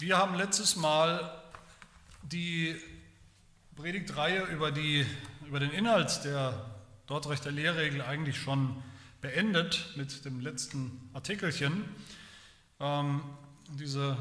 Wir 0.00 0.16
haben 0.16 0.36
letztes 0.36 0.76
Mal 0.76 1.28
die 2.22 2.76
Predigtreihe 3.74 4.44
über, 4.44 4.70
die, 4.70 5.04
über 5.44 5.58
den 5.58 5.72
Inhalt 5.72 6.24
der 6.24 6.54
Dortrechter 7.08 7.50
Lehrregel 7.50 8.02
eigentlich 8.02 8.36
schon 8.36 8.80
beendet 9.20 9.94
mit 9.96 10.24
dem 10.24 10.38
letzten 10.38 11.10
Artikelchen. 11.14 11.82
Ähm, 12.78 13.22
diese 13.70 14.16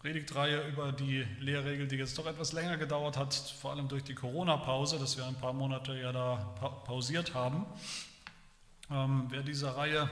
Predigtreihe 0.00 0.68
über 0.68 0.92
die 0.92 1.26
Lehrregel, 1.40 1.88
die 1.88 1.96
jetzt 1.96 2.18
doch 2.18 2.26
etwas 2.26 2.52
länger 2.52 2.76
gedauert 2.76 3.16
hat, 3.16 3.32
vor 3.32 3.70
allem 3.70 3.88
durch 3.88 4.04
die 4.04 4.14
Corona-Pause, 4.14 4.98
dass 4.98 5.16
wir 5.16 5.24
ein 5.24 5.36
paar 5.36 5.54
Monate 5.54 5.98
ja 5.98 6.12
da 6.12 6.36
pausiert 6.84 7.32
haben. 7.32 7.64
Ähm, 8.90 9.28
wer 9.30 9.40
diese 9.40 9.78
Reihe 9.78 10.10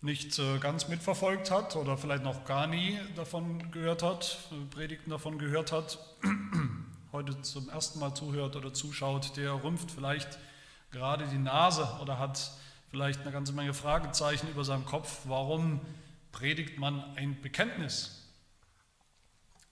nicht 0.00 0.38
äh, 0.38 0.58
ganz 0.58 0.88
mitverfolgt 0.88 1.50
hat 1.50 1.74
oder 1.76 1.98
vielleicht 1.98 2.22
noch 2.22 2.44
gar 2.44 2.66
nie 2.66 2.98
davon 3.16 3.70
gehört 3.72 4.02
hat, 4.02 4.38
äh, 4.52 4.74
Predigten 4.74 5.10
davon 5.10 5.38
gehört 5.38 5.72
hat, 5.72 5.98
heute 7.12 7.40
zum 7.42 7.68
ersten 7.68 7.98
Mal 7.98 8.14
zuhört 8.14 8.54
oder 8.54 8.72
zuschaut, 8.72 9.36
der 9.36 9.62
rümpft 9.64 9.90
vielleicht 9.90 10.38
gerade 10.90 11.26
die 11.26 11.38
Nase 11.38 11.88
oder 12.00 12.18
hat 12.18 12.52
vielleicht 12.90 13.20
eine 13.22 13.32
ganze 13.32 13.52
Menge 13.52 13.74
Fragezeichen 13.74 14.48
über 14.48 14.64
seinem 14.64 14.84
Kopf. 14.84 15.22
Warum 15.24 15.80
predigt 16.32 16.78
man 16.78 17.02
ein 17.16 17.40
Bekenntnis? 17.40 18.24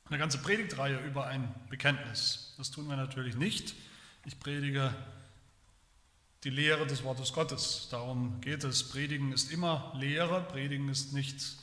Eine 0.08 0.18
ganze 0.18 0.38
Predigtreihe 0.38 0.98
über 1.00 1.26
ein 1.26 1.54
Bekenntnis. 1.68 2.54
Das 2.58 2.70
tun 2.70 2.88
wir 2.88 2.96
natürlich 2.96 3.36
nicht. 3.36 3.74
Ich 4.24 4.38
predige 4.38 4.92
die 6.45 6.50
Lehre 6.50 6.86
des 6.86 7.02
Wortes 7.02 7.32
Gottes. 7.32 7.88
Darum 7.90 8.40
geht 8.40 8.64
es. 8.64 8.88
Predigen 8.88 9.32
ist 9.32 9.52
immer 9.52 9.92
Lehre. 9.96 10.42
Predigen 10.42 10.88
ist 10.88 11.12
nicht 11.12 11.56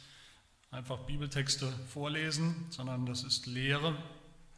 einfach 0.71 0.99
Bibeltexte 0.99 1.71
vorlesen, 1.87 2.65
sondern 2.69 3.05
das 3.05 3.23
ist 3.23 3.45
Lehre. 3.45 3.95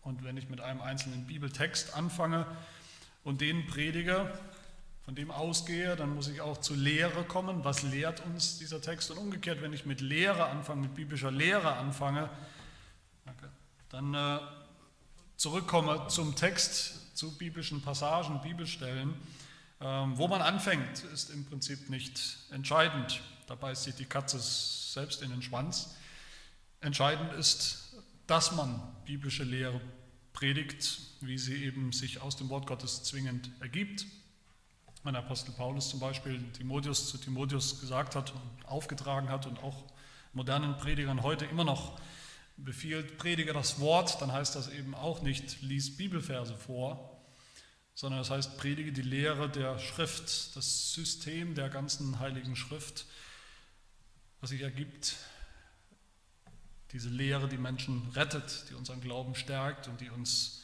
Und 0.02 0.24
wenn 0.24 0.38
ich 0.38 0.50
mit 0.50 0.62
einem 0.62 0.82
einzelnen 0.82 1.28
Bibeltext 1.28 1.94
anfange 1.94 2.46
und 3.24 3.42
den 3.42 3.68
predige, 3.68 4.32
von 5.06 5.14
dem 5.14 5.30
ausgehe, 5.30 5.96
dann 5.96 6.16
muss 6.16 6.28
ich 6.28 6.42
auch 6.42 6.58
zur 6.58 6.78
Lehre 6.78 7.24
kommen. 7.24 7.64
Was 7.64 7.84
lehrt 7.84 8.26
uns 8.26 8.58
dieser 8.58 8.82
Text? 8.82 9.12
Und 9.12 9.20
umgekehrt, 9.20 9.62
wenn 9.62 9.72
ich 9.72 9.86
mit 9.86 10.02
Lehre 10.02 10.48
anfange, 10.48 10.82
mit 10.82 10.96
biblischer 10.96 11.30
Lehre 11.30 11.76
anfange, 11.76 12.28
dann 13.90 14.14
äh, 14.16 14.40
zurückkomme 15.38 16.08
zum 16.08 16.36
Text, 16.36 17.16
zu 17.16 17.38
biblischen 17.38 17.82
Passagen, 17.82 18.42
Bibelstellen, 18.42 19.14
wo 19.80 20.28
man 20.28 20.42
anfängt, 20.42 21.04
ist 21.14 21.30
im 21.30 21.46
Prinzip 21.46 21.90
nicht 21.90 22.38
entscheidend. 22.52 23.22
Dabei 23.48 23.76
sieht 23.76 24.00
die 24.00 24.06
Katze 24.06 24.40
selbst 24.40 25.22
in 25.22 25.30
den 25.30 25.42
Schwanz. 25.42 25.96
Entscheidend 26.82 27.34
ist, 27.34 27.96
dass 28.28 28.54
man 28.54 28.82
biblische 29.06 29.44
Lehre 29.44 29.82
predigt, 30.34 31.00
wie 31.22 31.38
sie 31.38 31.64
eben 31.64 31.92
sich 31.92 32.22
aus 32.22 32.36
dem 32.36 32.50
Wort 32.50 32.68
Gottes 32.68 33.04
zwingend 33.04 33.50
ergibt. 33.60 34.06
Mein 35.04 35.16
Apostel 35.16 35.52
Paulus 35.52 35.90
zum 35.90 36.00
Beispiel 36.00 36.42
Timotheus 36.54 37.10
zu 37.10 37.18
Timotheus 37.18 37.80
gesagt 37.80 38.16
hat 38.16 38.34
und 38.34 38.66
aufgetragen 38.66 39.30
hat 39.30 39.46
und 39.46 39.60
auch 39.60 39.84
modernen 40.34 40.78
Predigern 40.78 41.22
heute 41.24 41.46
immer 41.46 41.64
noch 41.64 42.00
befiehlt, 42.58 43.18
predige 43.18 43.54
das 43.54 43.80
Wort, 43.80 44.22
dann 44.22 44.32
heißt 44.32 44.56
das 44.56 44.70
eben 44.70 44.96
auch 44.96 45.22
nicht, 45.22 45.62
lies 45.62 45.96
Bibelverse 45.96 46.56
vor, 46.56 47.15
sondern 47.96 48.20
das 48.20 48.30
heißt, 48.30 48.58
predige 48.58 48.92
die 48.92 49.02
Lehre 49.02 49.50
der 49.50 49.80
Schrift, 49.80 50.56
das 50.56 50.94
System 50.94 51.56
der 51.56 51.70
ganzen 51.70 52.20
heiligen 52.20 52.56
Schrift, 52.56 53.06
was 54.42 54.50
sich 54.50 54.62
ergibt, 54.62 55.16
diese 56.92 57.10
Lehre, 57.10 57.48
die 57.48 57.58
Menschen 57.58 58.10
rettet, 58.10 58.66
die 58.70 58.74
unseren 58.74 59.02
Glauben 59.02 59.34
stärkt 59.34 59.88
und 59.88 60.02
die 60.02 60.10
uns 60.10 60.62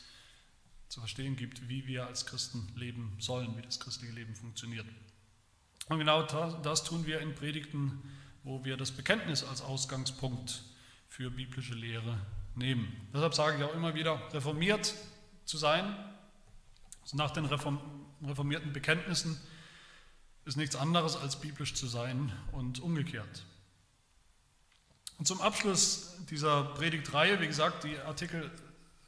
zu 0.88 0.99
verstehen 0.99 1.38
gibt, 1.38 1.69
wie 1.69 1.88
wir 1.88 2.06
als 2.06 2.25
Christen 2.25 2.67
leben 2.75 3.16
sollen, 3.19 3.57
wie 3.57 3.61
das 3.61 3.79
christliche 3.79 4.13
Leben 4.13 4.35
funktioniert. 4.35 4.85
Und 5.88 6.00
genau 6.00 6.22
das 6.23 6.83
tun 6.83 7.06
wir 7.06 7.22
in 7.22 7.33
Predigten, 7.33 8.01
wo 8.44 8.63
wir 8.66 8.75
das 8.75 8.91
Bekenntnis 8.91 9.44
als 9.44 9.61
Ausgangspunkt 9.61 10.63
für 11.07 11.31
biblische 11.31 11.73
Lehre 11.75 12.17
nehmen. 12.56 13.09
Deshalb 13.13 13.33
sage 13.33 13.57
ich 13.57 13.63
auch 13.63 13.73
immer 13.73 13.94
wieder, 13.94 14.22
reformiert 14.33 14.94
zu 15.45 15.57
sein, 15.57 15.95
also 17.01 17.17
nach 17.17 17.31
den 17.31 17.45
reformierten 17.45 18.73
Bekenntnissen 18.73 19.39
ist 20.45 20.57
nichts 20.57 20.75
anderes 20.75 21.16
als 21.16 21.39
biblisch 21.39 21.75
zu 21.75 21.88
sein 21.88 22.31
und 22.51 22.79
umgekehrt. 22.79 23.45
Und 25.17 25.28
zum 25.28 25.41
Abschluss 25.41 26.16
dieser 26.29 26.63
Predigtreihe, 26.63 27.39
wie 27.41 27.47
gesagt, 27.47 27.84
die 27.84 27.97
Artikel, 28.00 28.50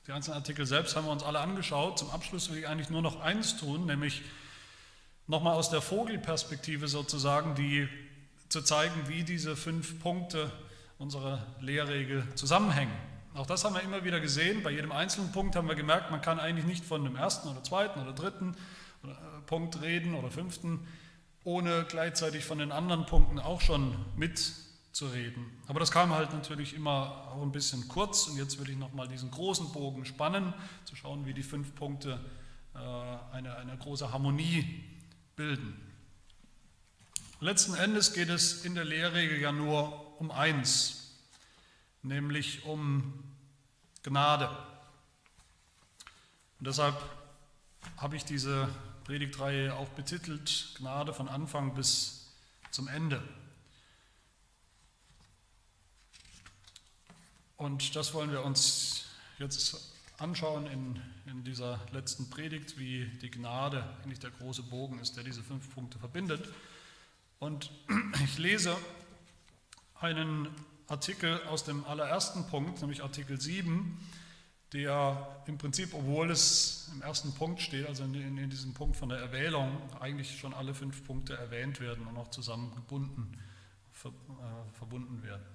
die 0.05 0.11
einzelnen 0.11 0.37
Artikel 0.37 0.65
selbst 0.65 0.95
haben 0.95 1.05
wir 1.05 1.11
uns 1.11 1.23
alle 1.23 1.39
angeschaut. 1.39 1.97
Zum 1.97 2.11
Abschluss 2.11 2.51
will 2.51 2.59
ich 2.59 2.67
eigentlich 2.67 2.89
nur 2.89 3.01
noch 3.01 3.21
eins 3.21 3.57
tun, 3.57 3.87
nämlich 3.87 4.21
nochmal 5.25 5.55
aus 5.55 5.69
der 5.69 5.81
Vogelperspektive 5.81 6.87
sozusagen, 6.87 7.55
die 7.55 7.87
zu 8.49 8.61
zeigen, 8.61 9.07
wie 9.07 9.23
diese 9.23 9.55
fünf 9.55 9.99
Punkte 10.01 10.51
unserer 10.99 11.45
Lehrregel 11.59 12.27
zusammenhängen. 12.35 12.93
Auch 13.35 13.47
das 13.47 13.65
haben 13.65 13.73
wir 13.73 13.81
immer 13.81 14.03
wieder 14.03 14.19
gesehen. 14.19 14.61
Bei 14.61 14.69
jedem 14.69 14.91
einzelnen 14.91 15.31
Punkt 15.31 15.55
haben 15.55 15.67
wir 15.67 15.75
gemerkt, 15.75 16.11
man 16.11 16.21
kann 16.21 16.39
eigentlich 16.39 16.65
nicht 16.65 16.85
von 16.85 17.03
dem 17.03 17.15
ersten 17.15 17.47
oder 17.47 17.63
zweiten 17.63 17.99
oder 17.99 18.13
dritten 18.13 18.55
äh, 19.03 19.07
Punkt 19.47 19.81
reden 19.81 20.13
oder 20.13 20.29
fünften, 20.29 20.87
ohne 21.43 21.85
gleichzeitig 21.89 22.45
von 22.45 22.59
den 22.59 22.71
anderen 22.71 23.07
Punkten 23.07 23.39
auch 23.39 23.59
schon 23.59 23.95
mitzureden. 24.15 25.45
Aber 25.67 25.79
das 25.79 25.91
kam 25.91 26.13
halt 26.13 26.31
natürlich 26.31 26.75
immer 26.75 27.31
auch 27.33 27.41
ein 27.41 27.51
bisschen 27.51 27.87
kurz 27.87 28.27
und 28.27 28.37
jetzt 28.37 28.59
will 28.59 28.69
ich 28.69 28.77
nochmal 28.77 29.07
diesen 29.07 29.31
großen 29.31 29.71
Bogen 29.71 30.05
spannen, 30.05 30.53
zu 30.85 30.95
schauen, 30.95 31.25
wie 31.25 31.33
die 31.33 31.43
fünf 31.43 31.73
Punkte 31.73 32.19
äh, 32.75 33.35
eine, 33.35 33.55
eine 33.55 33.75
große 33.77 34.11
Harmonie 34.11 34.83
bilden. 35.35 35.75
Letzten 37.39 37.73
Endes 37.73 38.13
geht 38.13 38.29
es 38.29 38.63
in 38.63 38.75
der 38.75 38.85
Lehrregel 38.85 39.41
ja 39.41 39.51
nur 39.51 40.21
um 40.21 40.29
eins, 40.29 41.17
nämlich 42.03 42.63
um 42.65 43.22
Gnade. 44.03 44.49
Und 46.59 46.67
deshalb 46.67 46.95
habe 47.97 48.15
ich 48.15 48.25
diese 48.25 48.69
Predigtreihe 49.05 49.73
auch 49.75 49.89
betitelt, 49.89 50.75
Gnade 50.77 51.13
von 51.13 51.27
Anfang 51.27 51.73
bis 51.73 52.31
zum 52.71 52.87
Ende. 52.87 53.21
Und 57.57 57.95
das 57.95 58.13
wollen 58.13 58.31
wir 58.31 58.43
uns 58.43 59.05
jetzt 59.39 59.93
anschauen 60.17 60.67
in, 60.67 61.01
in 61.25 61.43
dieser 61.43 61.79
letzten 61.91 62.29
Predigt, 62.29 62.77
wie 62.77 63.05
die 63.21 63.31
Gnade 63.31 63.83
eigentlich 64.03 64.19
der 64.19 64.31
große 64.31 64.63
Bogen 64.63 64.99
ist, 64.99 65.15
der 65.15 65.23
diese 65.23 65.43
fünf 65.43 65.73
Punkte 65.73 65.97
verbindet. 65.97 66.47
Und 67.39 67.71
ich 68.23 68.37
lese 68.37 68.77
einen 69.95 70.47
Artikel 70.87 71.41
aus 71.47 71.63
dem 71.63 71.85
allerersten 71.85 72.45
Punkt, 72.47 72.81
nämlich 72.81 73.01
Artikel 73.01 73.39
7, 73.39 73.97
der 74.73 75.43
im 75.45 75.57
Prinzip, 75.57 75.93
obwohl 75.93 76.31
es 76.31 76.89
im 76.93 77.01
ersten 77.01 77.33
Punkt 77.33 77.61
steht, 77.61 77.87
also 77.87 78.03
in, 78.03 78.37
in, 78.37 78.49
diesem 78.49 78.73
Punkt 78.73 78.95
von 78.95 79.09
der 79.09 79.19
Erwählung, 79.19 79.79
eigentlich 79.99 80.39
schon 80.39 80.53
alle 80.53 80.73
fünf 80.73 81.03
Punkte 81.05 81.35
erwähnt 81.35 81.79
werden 81.79 82.05
und 82.07 82.17
auch 82.17 82.29
zusammengebunden, 82.29 83.39
ver, 83.91 84.09
äh, 84.09 84.77
verbunden 84.77 85.23
werden. 85.23 85.45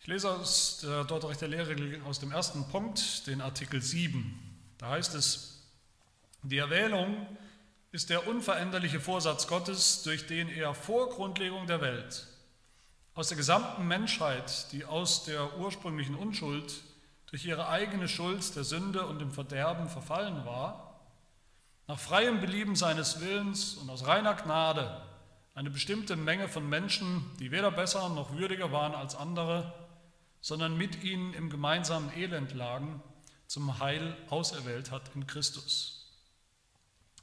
Ich 0.00 0.06
lese 0.06 0.30
aus 0.30 0.80
der 0.82 1.04
Dort 1.04 1.40
der 1.40 1.48
Lehre 1.48 1.76
aus 2.04 2.18
dem 2.18 2.32
ersten 2.32 2.66
Punkt, 2.68 3.26
den 3.26 3.40
Artikel 3.40 3.80
7. 3.80 4.38
Da 4.78 4.90
heißt 4.90 5.14
es, 5.14 5.62
die 6.42 6.58
Erwählung 6.58 7.26
ist 7.92 8.10
der 8.10 8.26
unveränderliche 8.26 9.00
Vorsatz 9.00 9.46
Gottes, 9.46 10.02
durch 10.02 10.26
den 10.26 10.48
er 10.48 10.74
vor 10.74 11.08
Grundlegung 11.10 11.66
der 11.66 11.80
Welt 11.80 12.26
aus 13.14 13.28
der 13.28 13.36
gesamten 13.36 13.86
Menschheit, 13.86 14.72
die 14.72 14.84
aus 14.84 15.24
der 15.24 15.58
ursprünglichen 15.58 16.16
Unschuld 16.16 16.82
durch 17.26 17.44
ihre 17.44 17.68
eigene 17.68 18.08
Schuld 18.08 18.54
der 18.56 18.64
Sünde 18.64 19.06
und 19.06 19.20
dem 19.20 19.30
Verderben 19.30 19.88
verfallen 19.88 20.44
war, 20.44 21.00
nach 21.86 21.98
freiem 21.98 22.40
Belieben 22.40 22.76
seines 22.76 23.20
Willens 23.20 23.74
und 23.74 23.90
aus 23.90 24.06
reiner 24.06 24.34
Gnade 24.34 25.02
eine 25.54 25.70
bestimmte 25.70 26.16
Menge 26.16 26.48
von 26.48 26.68
Menschen, 26.68 27.30
die 27.38 27.52
weder 27.52 27.70
besser 27.70 28.08
noch 28.08 28.32
würdiger 28.32 28.72
waren 28.72 28.94
als 28.94 29.14
andere, 29.14 29.72
sondern 30.40 30.76
mit 30.76 31.04
ihnen 31.04 31.32
im 31.34 31.50
gemeinsamen 31.50 32.12
Elend 32.16 32.52
lagen, 32.52 33.02
zum 33.46 33.78
Heil 33.78 34.16
auserwählt 34.30 34.90
hat 34.90 35.14
in 35.14 35.26
Christus. 35.26 36.10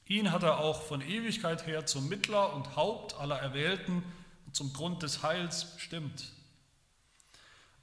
Ihn 0.08 0.32
hat 0.32 0.44
er 0.44 0.60
auch 0.60 0.82
von 0.82 1.02
Ewigkeit 1.02 1.68
her 1.68 1.86
zum 1.86 2.08
Mittler 2.08 2.54
und 2.54 2.76
Haupt 2.76 3.16
aller 3.20 3.40
Erwählten 3.40 4.04
zum 4.52 4.74
Grund 4.74 5.04
des 5.04 5.24
Heils 5.24 5.76
bestimmt. 5.76 6.32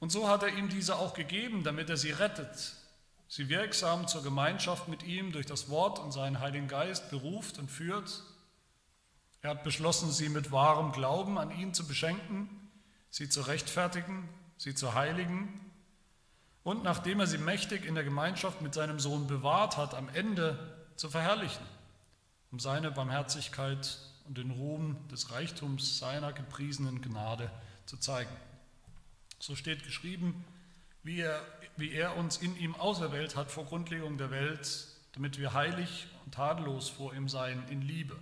Und 0.01 0.11
so 0.11 0.29
hat 0.29 0.43
er 0.43 0.57
ihm 0.57 0.69
diese 0.69 0.97
auch 0.97 1.15
gegeben, 1.15 1.65
damit 1.65 1.91
er 1.91 1.97
sie 1.97 2.11
rettet, 2.11 2.75
sie 3.27 3.49
wirksam 3.49 4.07
zur 4.07 4.23
Gemeinschaft 4.23 4.89
mit 4.89 5.03
ihm 5.03 5.33
durch 5.33 5.47
das 5.47 5.69
Wort 5.69 5.99
und 5.99 6.13
seinen 6.13 6.41
Heiligen 6.41 6.69
Geist 6.69 7.11
beruft 7.11 7.59
und 7.59 7.71
führt. 7.71 8.23
Er 9.43 9.51
hat 9.51 9.65
beschlossen, 9.65 10.11
sie 10.11 10.29
mit 10.29 10.53
wahrem 10.53 10.93
Glauben 10.93 11.39
an 11.39 11.51
ihn 11.51 11.75
zu 11.75 11.87
beschenken, 11.87 12.49
sie 13.11 13.29
zu 13.29 13.43
rechtfertigen, 13.43 14.29
sie 14.57 14.75
zu 14.75 14.95
heiligen 14.95 15.69
und 16.69 16.83
nachdem 16.83 17.21
er 17.21 17.27
sie 17.27 17.39
mächtig 17.39 17.87
in 17.87 17.95
der 17.95 18.05
Gemeinschaft 18.05 18.61
mit 18.61 18.75
seinem 18.75 19.01
Sohn 19.01 19.27
bewahrt 19.27 19.77
hat, 19.77 19.95
am 19.95 20.09
Ende 20.11 20.77
zu 20.97 21.09
verherrlichen, 21.09 21.65
um 22.51 22.59
seine 22.59 22.91
Barmherzigkeit 22.91 23.99
und 24.29 24.37
den 24.37 24.51
Ruhm 24.51 24.97
des 25.09 25.31
Reichtums 25.31 25.99
seiner 25.99 26.33
gepriesenen 26.33 27.01
Gnade 27.01 27.51
zu 27.87 27.97
zeigen. 27.97 28.31
So 29.41 29.57
steht 29.57 29.85
geschrieben, 29.85 30.45
wie 31.03 31.21
er, 31.21 31.43
wie 31.77 31.93
er 31.93 32.17
uns 32.17 32.37
in 32.37 32.55
ihm 32.59 32.75
auserwählt 32.75 33.37
hat 33.37 33.51
vor 33.51 33.65
Grundlegung 33.65 34.19
der 34.19 34.31
Welt, 34.31 34.87
damit 35.13 35.39
wir 35.39 35.55
heilig 35.55 36.07
und 36.25 36.35
tadellos 36.35 36.91
vor 36.91 37.15
ihm 37.15 37.29
seien 37.29 37.67
in 37.69 37.81
Liebe. 37.81 38.19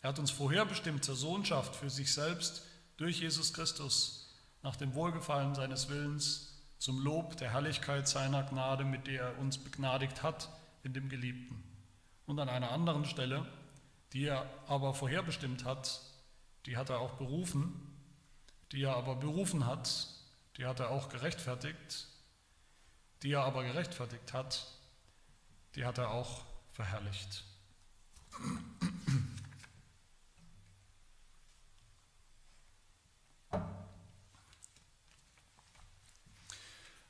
Er 0.00 0.08
hat 0.08 0.18
uns 0.18 0.30
vorherbestimmt 0.30 1.04
zur 1.04 1.16
Sohnschaft 1.16 1.76
für 1.76 1.90
sich 1.90 2.12
selbst 2.12 2.64
durch 2.96 3.20
Jesus 3.20 3.52
Christus 3.52 4.34
nach 4.62 4.76
dem 4.76 4.94
Wohlgefallen 4.94 5.54
seines 5.54 5.90
Willens 5.90 6.62
zum 6.78 6.98
Lob 7.00 7.36
der 7.36 7.52
Herrlichkeit 7.52 8.08
seiner 8.08 8.42
Gnade, 8.42 8.84
mit 8.84 9.06
der 9.06 9.22
er 9.22 9.38
uns 9.38 9.58
begnadigt 9.58 10.22
hat 10.22 10.48
in 10.82 10.94
dem 10.94 11.08
Geliebten. 11.08 11.62
Und 12.26 12.38
an 12.38 12.48
einer 12.48 12.70
anderen 12.70 13.04
Stelle, 13.04 13.46
die 14.12 14.26
er 14.26 14.48
aber 14.66 14.94
vorherbestimmt 14.94 15.64
hat, 15.64 16.00
die 16.66 16.76
hat 16.76 16.90
er 16.90 17.00
auch 17.00 17.14
berufen, 17.14 17.96
die 18.72 18.82
er 18.82 18.96
aber 18.96 19.16
berufen 19.16 19.66
hat, 19.66 20.08
die 20.56 20.66
hat 20.66 20.80
er 20.80 20.90
auch 20.90 21.08
gerechtfertigt, 21.08 22.08
die 23.22 23.32
er 23.32 23.44
aber 23.44 23.64
gerechtfertigt 23.64 24.32
hat, 24.32 24.66
die 25.74 25.84
hat 25.84 25.98
er 25.98 26.10
auch 26.10 26.42
verherrlicht. 26.72 27.44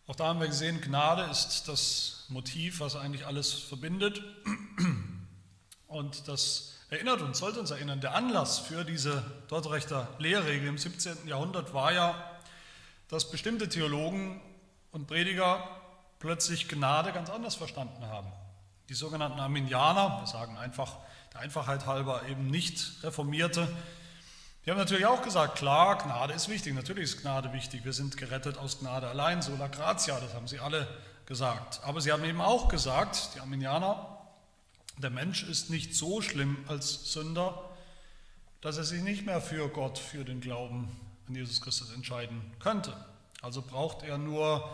Auch 0.06 0.16
da 0.16 0.26
haben 0.26 0.40
wir 0.40 0.48
gesehen, 0.48 0.80
Gnade 0.80 1.22
ist 1.30 1.68
das 1.68 2.26
Motiv, 2.28 2.80
was 2.80 2.96
eigentlich 2.96 3.24
alles 3.24 3.52
verbindet. 3.52 4.22
Und 5.86 6.28
das 6.28 6.74
erinnert 6.92 7.22
uns, 7.22 7.38
sollte 7.38 7.58
uns 7.58 7.70
erinnern, 7.70 8.02
der 8.02 8.14
Anlass 8.14 8.58
für 8.58 8.84
diese 8.84 9.24
Dortrechter 9.48 10.08
Lehrregel 10.18 10.68
im 10.68 10.76
17. 10.76 11.26
Jahrhundert 11.26 11.72
war 11.72 11.90
ja, 11.90 12.14
dass 13.08 13.30
bestimmte 13.30 13.70
Theologen 13.70 14.42
und 14.90 15.06
Prediger 15.06 15.66
plötzlich 16.18 16.68
Gnade 16.68 17.12
ganz 17.12 17.30
anders 17.30 17.54
verstanden 17.54 18.06
haben. 18.06 18.30
Die 18.90 18.94
sogenannten 18.94 19.40
Arminianer, 19.40 20.20
wir 20.20 20.26
sagen 20.26 20.58
einfach 20.58 20.98
der 21.32 21.40
Einfachheit 21.40 21.86
halber 21.86 22.24
eben 22.28 22.48
nicht 22.48 23.02
Reformierte, 23.02 23.66
die 24.66 24.70
haben 24.70 24.78
natürlich 24.78 25.06
auch 25.06 25.22
gesagt, 25.22 25.56
klar, 25.56 25.96
Gnade 25.96 26.34
ist 26.34 26.50
wichtig, 26.50 26.74
natürlich 26.74 27.04
ist 27.04 27.22
Gnade 27.22 27.54
wichtig, 27.54 27.86
wir 27.86 27.94
sind 27.94 28.18
gerettet 28.18 28.58
aus 28.58 28.80
Gnade 28.80 29.08
allein, 29.08 29.40
sola 29.40 29.66
gratia, 29.68 30.20
das 30.20 30.34
haben 30.34 30.46
sie 30.46 30.60
alle 30.60 30.86
gesagt. 31.24 31.80
Aber 31.84 32.02
sie 32.02 32.12
haben 32.12 32.22
eben 32.24 32.42
auch 32.42 32.68
gesagt, 32.68 33.30
die 33.34 33.40
Arminianer, 33.40 34.11
der 34.98 35.10
Mensch 35.10 35.42
ist 35.44 35.70
nicht 35.70 35.94
so 35.94 36.20
schlimm 36.20 36.56
als 36.68 37.12
Sünder, 37.12 37.70
dass 38.60 38.76
er 38.76 38.84
sich 38.84 39.02
nicht 39.02 39.26
mehr 39.26 39.40
für 39.40 39.68
Gott, 39.68 39.98
für 39.98 40.24
den 40.24 40.40
Glauben 40.40 40.88
an 41.28 41.34
Jesus 41.34 41.60
Christus 41.60 41.92
entscheiden 41.92 42.40
könnte. 42.60 42.94
Also 43.40 43.62
braucht 43.62 44.02
er 44.02 44.18
nur 44.18 44.68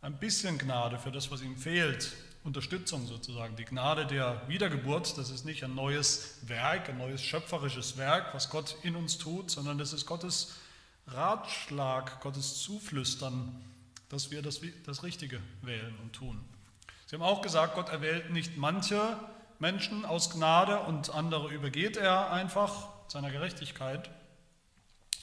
ein 0.00 0.18
bisschen 0.18 0.58
Gnade 0.58 0.98
für 0.98 1.10
das, 1.10 1.30
was 1.30 1.42
ihm 1.42 1.56
fehlt, 1.56 2.12
Unterstützung 2.44 3.06
sozusagen. 3.06 3.56
Die 3.56 3.64
Gnade 3.64 4.06
der 4.06 4.40
Wiedergeburt, 4.46 5.18
das 5.18 5.30
ist 5.30 5.44
nicht 5.44 5.64
ein 5.64 5.74
neues 5.74 6.38
Werk, 6.42 6.88
ein 6.88 6.98
neues 6.98 7.20
schöpferisches 7.22 7.96
Werk, 7.96 8.32
was 8.34 8.50
Gott 8.50 8.76
in 8.82 8.94
uns 8.94 9.18
tut, 9.18 9.50
sondern 9.50 9.78
das 9.78 9.92
ist 9.92 10.06
Gottes 10.06 10.54
Ratschlag, 11.08 12.20
Gottes 12.20 12.62
Zuflüstern, 12.62 13.60
dass 14.08 14.30
wir 14.30 14.42
das, 14.42 14.60
das 14.84 15.02
Richtige 15.02 15.40
wählen 15.62 15.96
und 16.02 16.12
tun. 16.12 16.40
Sie 17.06 17.16
haben 17.16 17.22
auch 17.22 17.42
gesagt, 17.42 17.74
Gott 17.74 17.88
erwählt 17.88 18.30
nicht 18.30 18.56
manche 18.56 19.18
Menschen 19.58 20.04
aus 20.04 20.30
Gnade 20.30 20.80
und 20.80 21.14
andere 21.14 21.52
übergeht 21.52 21.96
er 21.96 22.30
einfach 22.32 22.88
seiner 23.08 23.30
Gerechtigkeit. 23.30 24.10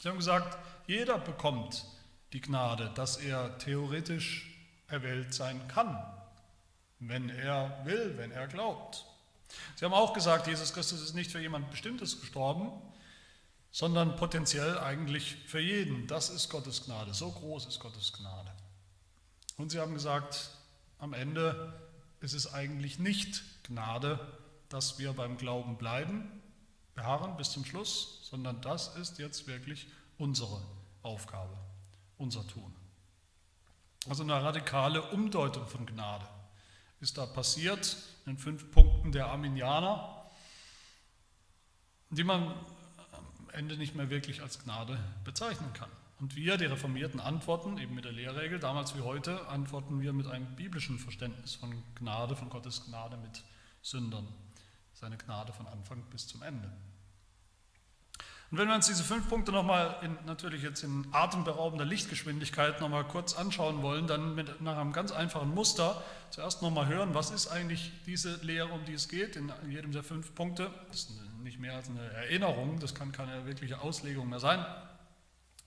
Sie 0.02 0.10
haben 0.10 0.18
gesagt, 0.18 0.58
jeder 0.88 1.18
bekommt 1.18 1.86
die 2.34 2.42
Gnade, 2.42 2.92
dass 2.96 3.18
er 3.18 3.58
theoretisch 3.58 4.50
erwählt 4.88 5.34
sein 5.34 5.68
kann 5.68 5.98
wenn 7.08 7.30
er 7.30 7.82
will, 7.86 8.18
wenn 8.18 8.32
er 8.32 8.48
glaubt. 8.48 9.06
Sie 9.76 9.86
haben 9.86 9.94
auch 9.94 10.14
gesagt, 10.14 10.48
Jesus 10.48 10.74
Christus 10.74 11.02
ist 11.02 11.14
nicht 11.14 11.32
für 11.32 11.40
jemand 11.40 11.70
Bestimmtes 11.70 12.20
gestorben, 12.20 12.72
sondern 13.72 14.16
potenziell 14.16 14.78
eigentlich 14.80 15.36
für 15.48 15.60
jeden. 15.60 16.08
Das 16.08 16.30
ist 16.30 16.50
Gottes 16.50 16.86
Gnade. 16.86 17.14
So 17.14 17.32
groß 17.32 17.66
ist 17.68 17.80
Gottes 17.80 18.14
Gnade. 18.14 18.52
Und 19.58 19.72
sie 19.72 19.80
haben 19.80 19.94
gesagt, 19.94 20.50
am 21.00 21.14
Ende 21.14 21.74
ist 22.24 22.34
es 22.34 22.54
eigentlich 22.54 23.00
nicht 23.00 23.44
Gnade, 23.64 24.18
dass 24.70 24.98
wir 24.98 25.12
beim 25.12 25.38
Glauben 25.38 25.78
bleiben, 25.78 26.42
beharren 26.96 27.36
bis 27.36 27.52
zum 27.52 27.66
Schluss, 27.66 28.22
sondern 28.24 28.62
das 28.62 28.96
ist 28.96 29.20
jetzt 29.20 29.46
wirklich 29.46 29.88
unsere 30.18 30.62
Aufgabe, 31.02 31.58
unser 32.18 32.48
Tun. 32.48 32.74
Also 34.10 34.24
eine 34.24 34.42
radikale 34.42 35.02
Umdeutung 35.12 35.68
von 35.68 35.86
Gnade 35.86 36.26
ist 37.02 37.18
da 37.18 37.26
passiert 37.26 37.98
in 38.26 38.36
den 38.36 38.38
fünf 38.38 38.72
Punkten 38.72 39.12
der 39.12 39.28
Arminianer, 39.28 40.26
die 42.10 42.24
man 42.24 42.48
am 42.48 43.50
Ende 43.52 43.76
nicht 43.76 43.96
mehr 43.96 44.10
wirklich 44.10 44.42
als 44.42 44.60
Gnade 44.60 44.98
bezeichnen 45.26 45.74
kann. 45.74 45.92
Und 46.24 46.38
wir, 46.38 46.56
die 46.56 46.64
Reformierten, 46.64 47.20
antworten 47.20 47.78
eben 47.80 47.96
mit 47.96 48.06
der 48.06 48.14
Lehrregel, 48.14 48.58
damals 48.58 48.96
wie 48.96 49.02
heute, 49.02 49.46
antworten 49.50 50.00
wir 50.00 50.14
mit 50.14 50.26
einem 50.26 50.46
biblischen 50.56 50.98
Verständnis 50.98 51.56
von 51.56 51.84
Gnade, 51.96 52.38
von 52.38 52.48
Gottes 52.48 52.86
Gnade 52.86 53.18
mit 53.18 53.44
Sündern. 53.82 54.26
Seine 54.94 55.18
Gnade 55.18 55.52
von 55.52 55.68
Anfang 55.68 56.02
bis 56.12 56.26
zum 56.26 56.42
Ende. 56.42 56.72
Und 58.52 58.58
wenn 58.58 58.70
wir 58.70 58.76
uns 58.76 58.88
diese 58.88 59.04
fünf 59.04 59.28
Punkte 59.28 59.52
nochmal 59.52 59.98
in, 60.02 60.18
natürlich 60.26 60.64
jetzt 60.64 60.82
in 60.84 61.06
atemberaubender 61.12 61.84
Lichtgeschwindigkeit 61.84 62.80
nochmal 62.80 63.04
kurz 63.04 63.34
anschauen 63.34 63.82
wollen, 63.82 64.08
dann 64.08 64.34
mit, 64.34 64.62
nach 64.62 64.78
einem 64.78 64.94
ganz 64.94 65.12
einfachen 65.12 65.54
Muster 65.54 66.02
zuerst 66.30 66.62
nochmal 66.62 66.88
hören, 66.88 67.14
was 67.14 67.32
ist 67.32 67.50
eigentlich 67.50 67.92
diese 68.06 68.36
Lehre, 68.46 68.72
um 68.72 68.86
die 68.86 68.94
es 68.94 69.10
geht, 69.10 69.36
in 69.36 69.52
jedem 69.70 69.92
der 69.92 70.04
fünf 70.04 70.34
Punkte. 70.36 70.72
Das 70.88 71.00
ist 71.00 71.12
nicht 71.42 71.60
mehr 71.60 71.76
als 71.76 71.90
eine 71.90 72.00
Erinnerung, 72.14 72.80
das 72.80 72.96
kann 72.96 73.12
keine 73.12 73.46
wirkliche 73.46 73.82
Auslegung 73.82 74.30
mehr 74.30 74.40
sein. 74.40 74.66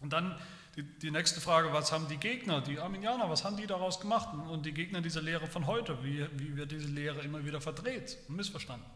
Und 0.00 0.12
dann 0.12 0.38
die, 0.76 0.82
die 0.82 1.10
nächste 1.10 1.40
Frage, 1.40 1.72
was 1.72 1.92
haben 1.92 2.08
die 2.08 2.18
Gegner, 2.18 2.60
die 2.60 2.78
Arminianer, 2.78 3.30
was 3.30 3.44
haben 3.44 3.56
die 3.56 3.66
daraus 3.66 4.00
gemacht? 4.00 4.34
Und 4.48 4.66
die 4.66 4.72
Gegner 4.72 5.00
dieser 5.00 5.22
Lehre 5.22 5.46
von 5.46 5.66
heute, 5.66 6.02
wie, 6.04 6.26
wie 6.38 6.56
wird 6.56 6.72
diese 6.72 6.88
Lehre 6.88 7.22
immer 7.22 7.44
wieder 7.44 7.60
verdreht 7.60 8.18
und 8.28 8.36
missverstanden? 8.36 8.88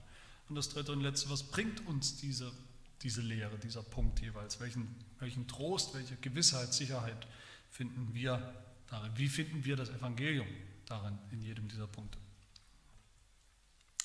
Und 0.48 0.56
das 0.56 0.68
dritte 0.68 0.92
und 0.92 1.00
letzte, 1.00 1.30
was 1.30 1.42
bringt 1.44 1.86
uns 1.86 2.16
diese 2.16 2.52
diese 3.02 3.22
Lehre, 3.22 3.58
dieser 3.58 3.82
Punkt 3.82 4.20
jeweils? 4.20 4.60
Welchen, 4.60 4.94
welchen 5.18 5.48
Trost, 5.48 5.94
welche 5.94 6.16
Gewissheit, 6.16 6.72
Sicherheit 6.74 7.26
finden 7.70 8.12
wir 8.12 8.54
darin? 8.88 9.12
Wie 9.16 9.28
finden 9.28 9.64
wir 9.64 9.76
das 9.76 9.88
Evangelium 9.90 10.46
darin, 10.86 11.18
in 11.30 11.40
jedem 11.42 11.68
dieser 11.68 11.86
Punkte? 11.86 12.18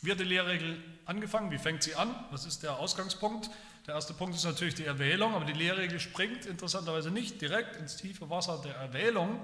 Wie 0.02 0.12
hat 0.12 0.20
die 0.20 0.26
Lehrregel 0.26 0.82
angefangen? 1.06 1.52
Wie 1.52 1.58
fängt 1.58 1.84
sie 1.84 1.96
an? 1.96 2.14
Was 2.32 2.46
ist 2.46 2.64
der 2.64 2.78
Ausgangspunkt? 2.78 3.50
Der 3.88 3.94
erste 3.94 4.14
Punkt 4.16 4.36
ist 4.36 4.46
natürlich 4.46 4.74
die 4.74 4.86
Erwählung, 4.86 5.36
aber 5.36 5.46
die 5.46 5.54
Lehrregel 5.54 6.00
springt 6.00 6.46
interessanterweise 6.48 7.12
nicht 7.12 7.40
direkt 7.40 7.76
ins 7.76 7.98
tiefe 7.98 8.30
Wasser 8.32 8.60
der 8.64 8.76
Erwählung, 8.76 9.40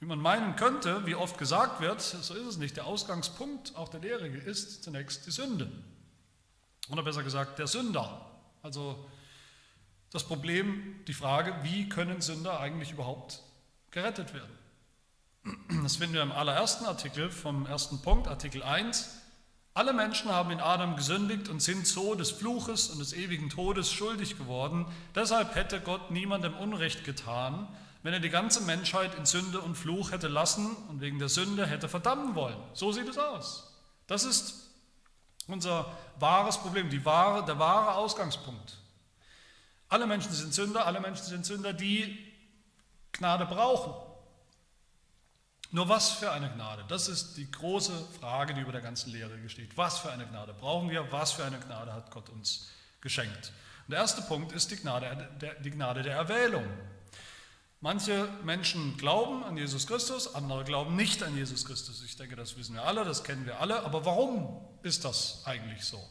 wie 0.00 0.06
man 0.06 0.20
meinen 0.20 0.56
könnte, 0.56 1.04
wie 1.06 1.14
oft 1.14 1.36
gesagt 1.38 1.80
wird, 1.80 2.00
so 2.00 2.34
ist 2.34 2.46
es 2.46 2.56
nicht. 2.56 2.76
Der 2.76 2.86
Ausgangspunkt 2.86 3.76
auch 3.76 3.88
der 3.88 4.00
Lehrregel 4.00 4.40
ist 4.40 4.84
zunächst 4.84 5.26
die 5.26 5.32
Sünde. 5.32 5.70
Oder 6.88 7.02
besser 7.02 7.22
gesagt, 7.22 7.58
der 7.58 7.66
Sünder. 7.66 8.30
Also 8.62 9.06
das 10.10 10.24
Problem, 10.24 11.04
die 11.06 11.12
Frage, 11.12 11.54
wie 11.62 11.88
können 11.90 12.22
Sünder 12.22 12.60
eigentlich 12.60 12.92
überhaupt 12.92 13.42
gerettet 13.90 14.32
werden? 14.32 14.58
Das 15.82 15.96
finden 15.96 16.14
wir 16.14 16.22
im 16.22 16.32
allerersten 16.32 16.86
Artikel 16.86 17.30
vom 17.30 17.66
ersten 17.66 18.00
Punkt, 18.00 18.28
Artikel 18.28 18.62
1. 18.62 19.17
Alle 19.78 19.92
Menschen 19.92 20.32
haben 20.32 20.50
in 20.50 20.58
Adam 20.58 20.96
gesündigt 20.96 21.48
und 21.48 21.62
sind 21.62 21.86
so 21.86 22.16
des 22.16 22.32
Fluches 22.32 22.90
und 22.90 22.98
des 22.98 23.12
ewigen 23.12 23.48
Todes 23.48 23.92
schuldig 23.92 24.36
geworden. 24.36 24.86
Deshalb 25.14 25.54
hätte 25.54 25.80
Gott 25.80 26.10
niemandem 26.10 26.56
Unrecht 26.56 27.04
getan, 27.04 27.68
wenn 28.02 28.12
er 28.12 28.18
die 28.18 28.28
ganze 28.28 28.60
Menschheit 28.62 29.14
in 29.14 29.24
Sünde 29.24 29.60
und 29.60 29.76
Fluch 29.76 30.10
hätte 30.10 30.26
lassen 30.26 30.74
und 30.88 31.00
wegen 31.00 31.20
der 31.20 31.28
Sünde 31.28 31.64
hätte 31.64 31.88
verdammen 31.88 32.34
wollen. 32.34 32.56
So 32.72 32.90
sieht 32.90 33.08
es 33.08 33.18
aus. 33.18 33.72
Das 34.08 34.24
ist 34.24 34.68
unser 35.46 35.86
wahres 36.18 36.58
Problem, 36.58 36.90
die 36.90 37.04
wahre, 37.04 37.44
der 37.44 37.60
wahre 37.60 37.94
Ausgangspunkt. 37.94 38.78
Alle 39.88 40.08
Menschen 40.08 40.32
sind 40.32 40.52
Sünder, 40.52 40.86
alle 40.86 40.98
Menschen 40.98 41.24
sind 41.24 41.46
Sünder, 41.46 41.72
die 41.72 42.18
Gnade 43.12 43.46
brauchen. 43.46 44.07
Nur 45.70 45.88
was 45.88 46.12
für 46.12 46.30
eine 46.32 46.50
Gnade? 46.50 46.84
Das 46.88 47.08
ist 47.08 47.36
die 47.36 47.50
große 47.50 47.92
Frage, 48.20 48.54
die 48.54 48.62
über 48.62 48.72
der 48.72 48.80
ganzen 48.80 49.12
Lehre 49.12 49.36
steht. 49.48 49.76
Was 49.76 49.98
für 49.98 50.10
eine 50.10 50.26
Gnade 50.26 50.54
brauchen 50.54 50.88
wir? 50.88 51.10
Was 51.12 51.32
für 51.32 51.44
eine 51.44 51.58
Gnade 51.58 51.92
hat 51.92 52.10
Gott 52.10 52.30
uns 52.30 52.70
geschenkt? 53.00 53.52
Und 53.86 53.92
der 53.92 54.00
erste 54.00 54.22
Punkt 54.22 54.52
ist 54.52 54.70
die 54.70 54.76
Gnade 54.76 55.28
die 55.62 55.70
Gnade 55.70 56.02
der 56.02 56.14
Erwählung. 56.14 56.64
Manche 57.80 58.28
Menschen 58.42 58.96
glauben 58.96 59.44
an 59.44 59.56
Jesus 59.56 59.86
Christus, 59.86 60.34
andere 60.34 60.64
glauben 60.64 60.96
nicht 60.96 61.22
an 61.22 61.36
Jesus 61.36 61.64
Christus. 61.64 62.02
Ich 62.02 62.16
denke, 62.16 62.34
das 62.34 62.56
wissen 62.56 62.74
wir 62.74 62.82
alle, 62.82 63.04
das 63.04 63.22
kennen 63.22 63.46
wir 63.46 63.60
alle. 63.60 63.84
Aber 63.84 64.04
warum 64.04 64.60
ist 64.82 65.04
das 65.04 65.42
eigentlich 65.44 65.84
so? 65.84 66.02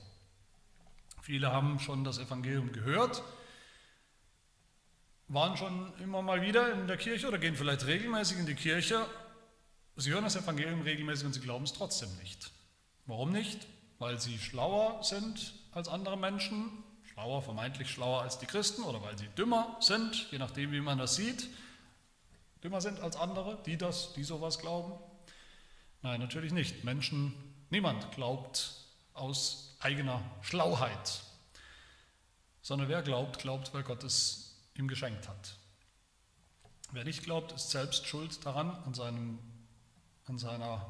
Viele 1.22 1.52
haben 1.52 1.80
schon 1.80 2.06
das 2.06 2.20
Evangelium 2.20 2.72
gehört, 2.72 3.22
waren 5.28 5.58
schon 5.58 5.92
immer 6.00 6.22
mal 6.22 6.42
wieder 6.42 6.72
in 6.72 6.88
der 6.88 6.96
Kirche 6.96 7.28
oder 7.28 7.38
gehen 7.38 7.56
vielleicht 7.56 7.86
regelmäßig 7.86 8.40
in 8.40 8.46
die 8.46 8.56
Kirche. 8.56 9.06
Sie 10.00 10.12
hören 10.12 10.24
das 10.24 10.36
Evangelium 10.36 10.82
regelmäßig 10.82 11.26
und 11.26 11.34
sie 11.34 11.40
glauben 11.40 11.64
es 11.64 11.74
trotzdem 11.74 12.16
nicht. 12.18 12.52
Warum 13.08 13.32
nicht? 13.32 13.66
Weil 13.98 14.20
sie 14.20 14.38
schlauer 14.38 15.04
sind 15.04 15.54
als 15.72 15.88
andere 15.88 16.18
Menschen, 16.18 16.84
schlauer, 17.04 17.42
vermeintlich 17.42 17.90
schlauer 17.90 18.22
als 18.22 18.38
die 18.38 18.46
Christen 18.46 18.84
oder 18.84 19.02
weil 19.02 19.18
sie 19.18 19.28
dümmer 19.30 19.76
sind, 19.80 20.32
je 20.32 20.38
nachdem, 20.38 20.72
wie 20.72 20.82
man 20.82 21.00
das 21.00 21.16
sieht, 21.16 21.50
dümmer 22.64 22.80
sind 22.80 23.00
als 23.00 23.16
andere, 23.16 23.58
die 23.66 23.76
das, 23.76 24.14
die 24.14 24.24
sowas 24.24 24.60
glauben? 24.60 24.94
Nein, 26.04 26.20
natürlich 26.20 26.54
nicht. 26.54 26.84
Menschen, 26.84 27.34
niemand 27.72 28.12
glaubt 28.12 28.74
aus 29.16 29.76
eigener 29.80 30.22
Schlauheit, 30.42 31.24
sondern 32.62 32.88
wer 32.88 33.02
glaubt, 33.02 33.40
glaubt, 33.40 33.74
weil 33.74 33.82
Gott 33.82 34.04
es 34.04 34.60
ihm 34.76 34.88
geschenkt 34.88 35.28
hat. 35.28 35.56
Wer 36.92 37.04
nicht 37.04 37.24
glaubt, 37.24 37.52
ist 37.52 37.72
selbst 37.72 38.06
schuld 38.06 38.46
daran, 38.46 38.70
an, 38.86 38.94
seinem, 38.94 39.40
an 40.28 40.38
seiner 40.38 40.86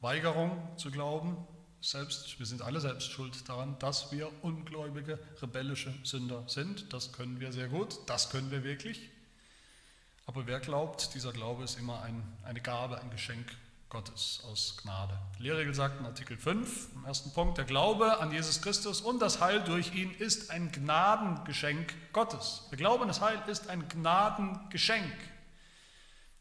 Weigerung 0.00 0.76
zu 0.76 0.90
glauben, 0.90 1.36
selbst, 1.80 2.38
wir 2.38 2.46
sind 2.46 2.62
alle 2.62 2.80
selbst 2.80 3.10
schuld 3.10 3.48
daran, 3.48 3.78
dass 3.78 4.10
wir 4.10 4.30
ungläubige, 4.42 5.18
rebellische 5.40 5.94
Sünder 6.02 6.42
sind. 6.48 6.92
Das 6.92 7.12
können 7.12 7.38
wir 7.38 7.52
sehr 7.52 7.68
gut, 7.68 7.98
das 8.06 8.30
können 8.30 8.50
wir 8.50 8.64
wirklich. 8.64 9.10
Aber 10.26 10.46
wer 10.46 10.60
glaubt, 10.60 11.14
dieser 11.14 11.32
Glaube 11.32 11.64
ist 11.64 11.78
immer 11.78 12.02
ein, 12.02 12.22
eine 12.42 12.60
Gabe, 12.60 13.00
ein 13.00 13.10
Geschenk 13.10 13.46
Gottes 13.88 14.42
aus 14.50 14.76
Gnade. 14.82 15.18
Lehrregel 15.38 15.74
sagt 15.74 15.98
in 15.98 16.04
Artikel 16.04 16.36
5, 16.36 16.94
im 16.94 17.04
ersten 17.06 17.32
Punkt, 17.32 17.56
der 17.56 17.64
Glaube 17.64 18.20
an 18.20 18.30
Jesus 18.32 18.60
Christus 18.60 19.00
und 19.00 19.20
das 19.20 19.40
Heil 19.40 19.62
durch 19.62 19.94
ihn 19.94 20.12
ist 20.18 20.50
ein 20.50 20.70
Gnadengeschenk 20.70 21.94
Gottes. 22.12 22.64
Der 22.70 22.76
Glaube 22.76 23.02
an 23.02 23.08
das 23.08 23.22
Heil 23.22 23.40
ist 23.46 23.68
ein 23.70 23.88
Gnadengeschenk. 23.88 25.14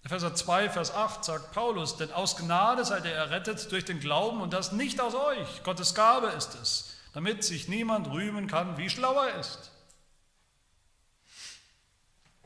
Epheser 0.04 0.34
2, 0.34 0.70
Vers 0.70 0.92
8 0.92 1.26
sagt 1.26 1.52
Paulus, 1.52 1.98
denn 1.98 2.12
aus 2.12 2.38
Gnade 2.38 2.86
seid 2.86 3.06
ihr 3.06 3.12
errettet 3.12 3.72
durch 3.72 3.86
den 3.86 4.00
Glauben 4.00 4.42
und 4.42 4.54
das 4.54 4.72
nicht 4.72 5.02
aus 5.02 5.16
euch. 5.16 5.64
Gottes 5.64 5.96
Gabe 5.96 6.28
ist 6.28 6.56
es, 6.56 6.96
damit 7.14 7.44
sich 7.44 7.68
niemand 7.68 8.08
rühmen 8.08 8.48
kann, 8.48 8.78
wie 8.78 8.90
schlau 8.90 9.22
er 9.24 9.40
ist. 9.40 9.72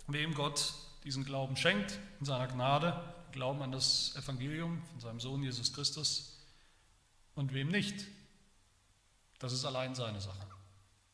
Wem 0.08 0.34
Gott 0.34 0.74
diesen 1.04 1.24
Glauben 1.24 1.56
schenkt 1.56 2.00
in 2.20 2.26
seiner 2.26 2.48
Gnade, 2.48 3.00
Glauben 3.32 3.62
an 3.62 3.72
das 3.72 4.16
Evangelium 4.16 4.82
von 4.92 5.00
seinem 5.00 5.20
Sohn 5.20 5.42
Jesus 5.44 5.72
Christus 5.74 6.38
und 7.36 7.54
wem 7.54 7.70
nicht, 7.70 8.06
das 9.40 9.54
ist 9.54 9.66
allein 9.66 9.96
seine 9.96 10.20
Sache. 10.20 10.48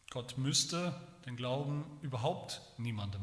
Gott 0.09 0.37
müsste 0.37 0.99
den 1.25 1.35
Glauben 1.35 1.85
überhaupt 2.01 2.61
niemandem 2.77 3.21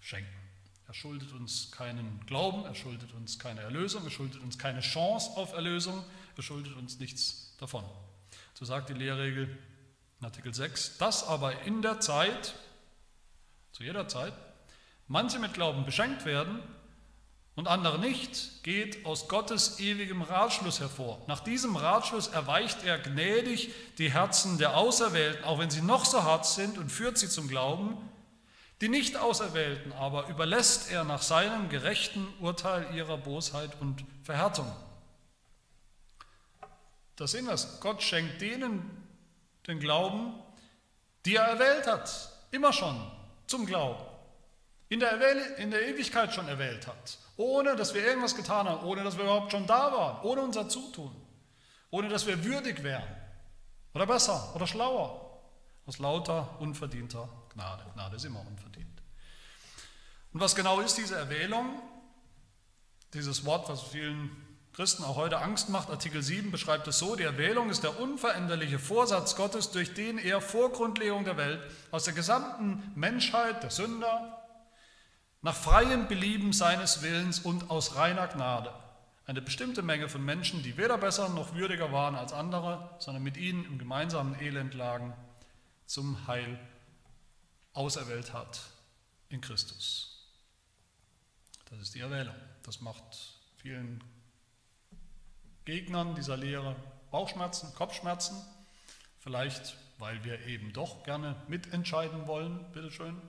schenken. 0.00 0.45
Er 0.88 0.94
schuldet 0.94 1.32
uns 1.32 1.72
keinen 1.72 2.24
Glauben, 2.26 2.64
er 2.64 2.74
schuldet 2.74 3.12
uns 3.12 3.38
keine 3.38 3.60
Erlösung, 3.62 4.04
er 4.04 4.10
schuldet 4.10 4.40
uns 4.40 4.56
keine 4.56 4.80
Chance 4.80 5.30
auf 5.36 5.52
Erlösung, 5.52 6.04
er 6.36 6.42
schuldet 6.42 6.76
uns 6.76 7.00
nichts 7.00 7.54
davon. 7.58 7.84
So 8.54 8.64
sagt 8.64 8.88
die 8.88 8.94
Lehrregel 8.94 9.58
in 10.20 10.24
Artikel 10.24 10.54
6, 10.54 10.98
dass 10.98 11.26
aber 11.26 11.62
in 11.62 11.82
der 11.82 12.00
Zeit, 12.00 12.54
zu 13.72 13.82
jeder 13.82 14.06
Zeit, 14.06 14.32
manche 15.08 15.40
mit 15.40 15.54
Glauben 15.54 15.84
beschenkt 15.84 16.24
werden 16.24 16.60
und 17.56 17.66
andere 17.66 17.98
nicht, 17.98 18.62
geht 18.62 19.04
aus 19.04 19.28
Gottes 19.28 19.80
ewigem 19.80 20.22
Ratschluss 20.22 20.78
hervor. 20.78 21.20
Nach 21.26 21.40
diesem 21.40 21.74
Ratschluss 21.74 22.28
erweicht 22.28 22.84
er 22.84 22.98
gnädig 22.98 23.70
die 23.98 24.12
Herzen 24.12 24.58
der 24.58 24.76
Auserwählten, 24.76 25.44
auch 25.44 25.58
wenn 25.58 25.70
sie 25.70 25.82
noch 25.82 26.04
so 26.04 26.22
hart 26.22 26.46
sind, 26.46 26.78
und 26.78 26.90
führt 26.90 27.18
sie 27.18 27.28
zum 27.28 27.48
Glauben, 27.48 27.96
die 28.80 28.88
Nicht-Auserwählten 28.88 29.92
aber 29.92 30.28
überlässt 30.28 30.90
er 30.90 31.04
nach 31.04 31.22
seinem 31.22 31.68
gerechten 31.68 32.26
Urteil 32.40 32.94
ihrer 32.94 33.16
Bosheit 33.16 33.70
und 33.80 34.04
Verhärtung. 34.22 34.70
Das 37.16 37.32
wir. 37.32 37.80
Gott 37.80 38.02
schenkt 38.02 38.42
denen 38.42 39.02
den 39.66 39.80
Glauben, 39.80 40.34
die 41.24 41.36
er 41.36 41.44
erwählt 41.44 41.86
hat, 41.86 42.30
immer 42.50 42.72
schon 42.72 43.10
zum 43.46 43.64
Glauben, 43.64 44.04
in 44.90 45.00
der, 45.00 45.58
in 45.58 45.70
der 45.70 45.88
Ewigkeit 45.88 46.34
schon 46.34 46.46
erwählt 46.46 46.86
hat, 46.86 47.18
ohne 47.38 47.74
dass 47.74 47.94
wir 47.94 48.06
irgendwas 48.06 48.36
getan 48.36 48.68
haben, 48.68 48.86
ohne 48.86 49.02
dass 49.02 49.16
wir 49.16 49.24
überhaupt 49.24 49.50
schon 49.50 49.66
da 49.66 49.90
waren, 49.90 50.22
ohne 50.22 50.42
unser 50.42 50.68
Zutun, 50.68 51.14
ohne 51.90 52.08
dass 52.08 52.26
wir 52.26 52.44
würdig 52.44 52.82
wären 52.82 53.08
oder 53.94 54.06
besser 54.06 54.52
oder 54.54 54.66
schlauer, 54.66 55.40
aus 55.86 55.98
lauter 55.98 56.60
unverdienter 56.60 57.28
Gnade. 57.56 57.82
Gnade 57.94 58.16
ist 58.16 58.24
immer 58.24 58.40
unverdient. 58.40 59.02
Und 60.32 60.40
was 60.40 60.54
genau 60.54 60.80
ist 60.80 60.96
diese 60.96 61.16
Erwählung? 61.16 61.80
Dieses 63.14 63.44
Wort, 63.44 63.68
was 63.68 63.82
vielen 63.82 64.30
Christen 64.74 65.02
auch 65.04 65.16
heute 65.16 65.38
Angst 65.38 65.70
macht, 65.70 65.88
Artikel 65.88 66.22
7 66.22 66.50
beschreibt 66.50 66.86
es 66.86 66.98
so, 66.98 67.16
die 67.16 67.22
Erwählung 67.22 67.70
ist 67.70 67.82
der 67.82 67.98
unveränderliche 67.98 68.78
Vorsatz 68.78 69.34
Gottes, 69.34 69.70
durch 69.70 69.94
den 69.94 70.18
er 70.18 70.42
vor 70.42 70.70
Grundlegung 70.70 71.24
der 71.24 71.38
Welt 71.38 71.62
aus 71.90 72.04
der 72.04 72.12
gesamten 72.12 72.92
Menschheit, 72.94 73.62
der 73.62 73.70
Sünder, 73.70 74.42
nach 75.40 75.54
freiem 75.54 76.08
Belieben 76.08 76.52
seines 76.52 77.02
Willens 77.02 77.38
und 77.40 77.70
aus 77.70 77.96
reiner 77.96 78.28
Gnade 78.28 78.72
eine 79.26 79.42
bestimmte 79.42 79.82
Menge 79.82 80.08
von 80.08 80.24
Menschen, 80.24 80.62
die 80.62 80.76
weder 80.76 80.98
besser 80.98 81.28
noch 81.28 81.54
würdiger 81.54 81.90
waren 81.90 82.14
als 82.14 82.32
andere, 82.32 82.90
sondern 82.98 83.24
mit 83.24 83.36
ihnen 83.36 83.64
im 83.64 83.78
gemeinsamen 83.78 84.40
Elend 84.40 84.74
lagen, 84.74 85.14
zum 85.86 86.26
Heil 86.28 86.58
auserwählt 87.76 88.32
hat 88.32 88.60
in 89.28 89.40
Christus. 89.40 90.16
Das 91.70 91.80
ist 91.80 91.94
die 91.94 92.00
Erwählung. 92.00 92.34
Das 92.62 92.80
macht 92.80 93.38
vielen 93.56 94.02
Gegnern 95.64 96.14
dieser 96.14 96.36
Lehre 96.36 96.76
Bauchschmerzen, 97.10 97.74
Kopfschmerzen. 97.74 98.36
Vielleicht, 99.18 99.76
weil 99.98 100.22
wir 100.24 100.46
eben 100.46 100.72
doch 100.72 101.02
gerne 101.02 101.36
mitentscheiden 101.48 102.26
wollen, 102.26 102.64
bitteschön. 102.72 103.20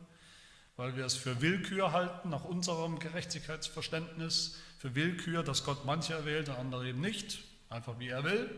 Weil 0.76 0.96
wir 0.96 1.06
es 1.06 1.16
für 1.16 1.42
Willkür 1.42 1.92
halten, 1.92 2.30
nach 2.30 2.44
unserem 2.44 3.00
Gerechtigkeitsverständnis, 3.00 4.58
für 4.78 4.94
Willkür, 4.94 5.44
dass 5.44 5.64
Gott 5.64 5.86
manche 5.86 6.14
erwählt 6.14 6.50
und 6.50 6.56
andere 6.56 6.88
eben 6.88 7.02
nicht, 7.02 7.40
einfach 7.70 7.98
wie 7.98 8.10
er 8.10 8.24
will. 8.24 8.50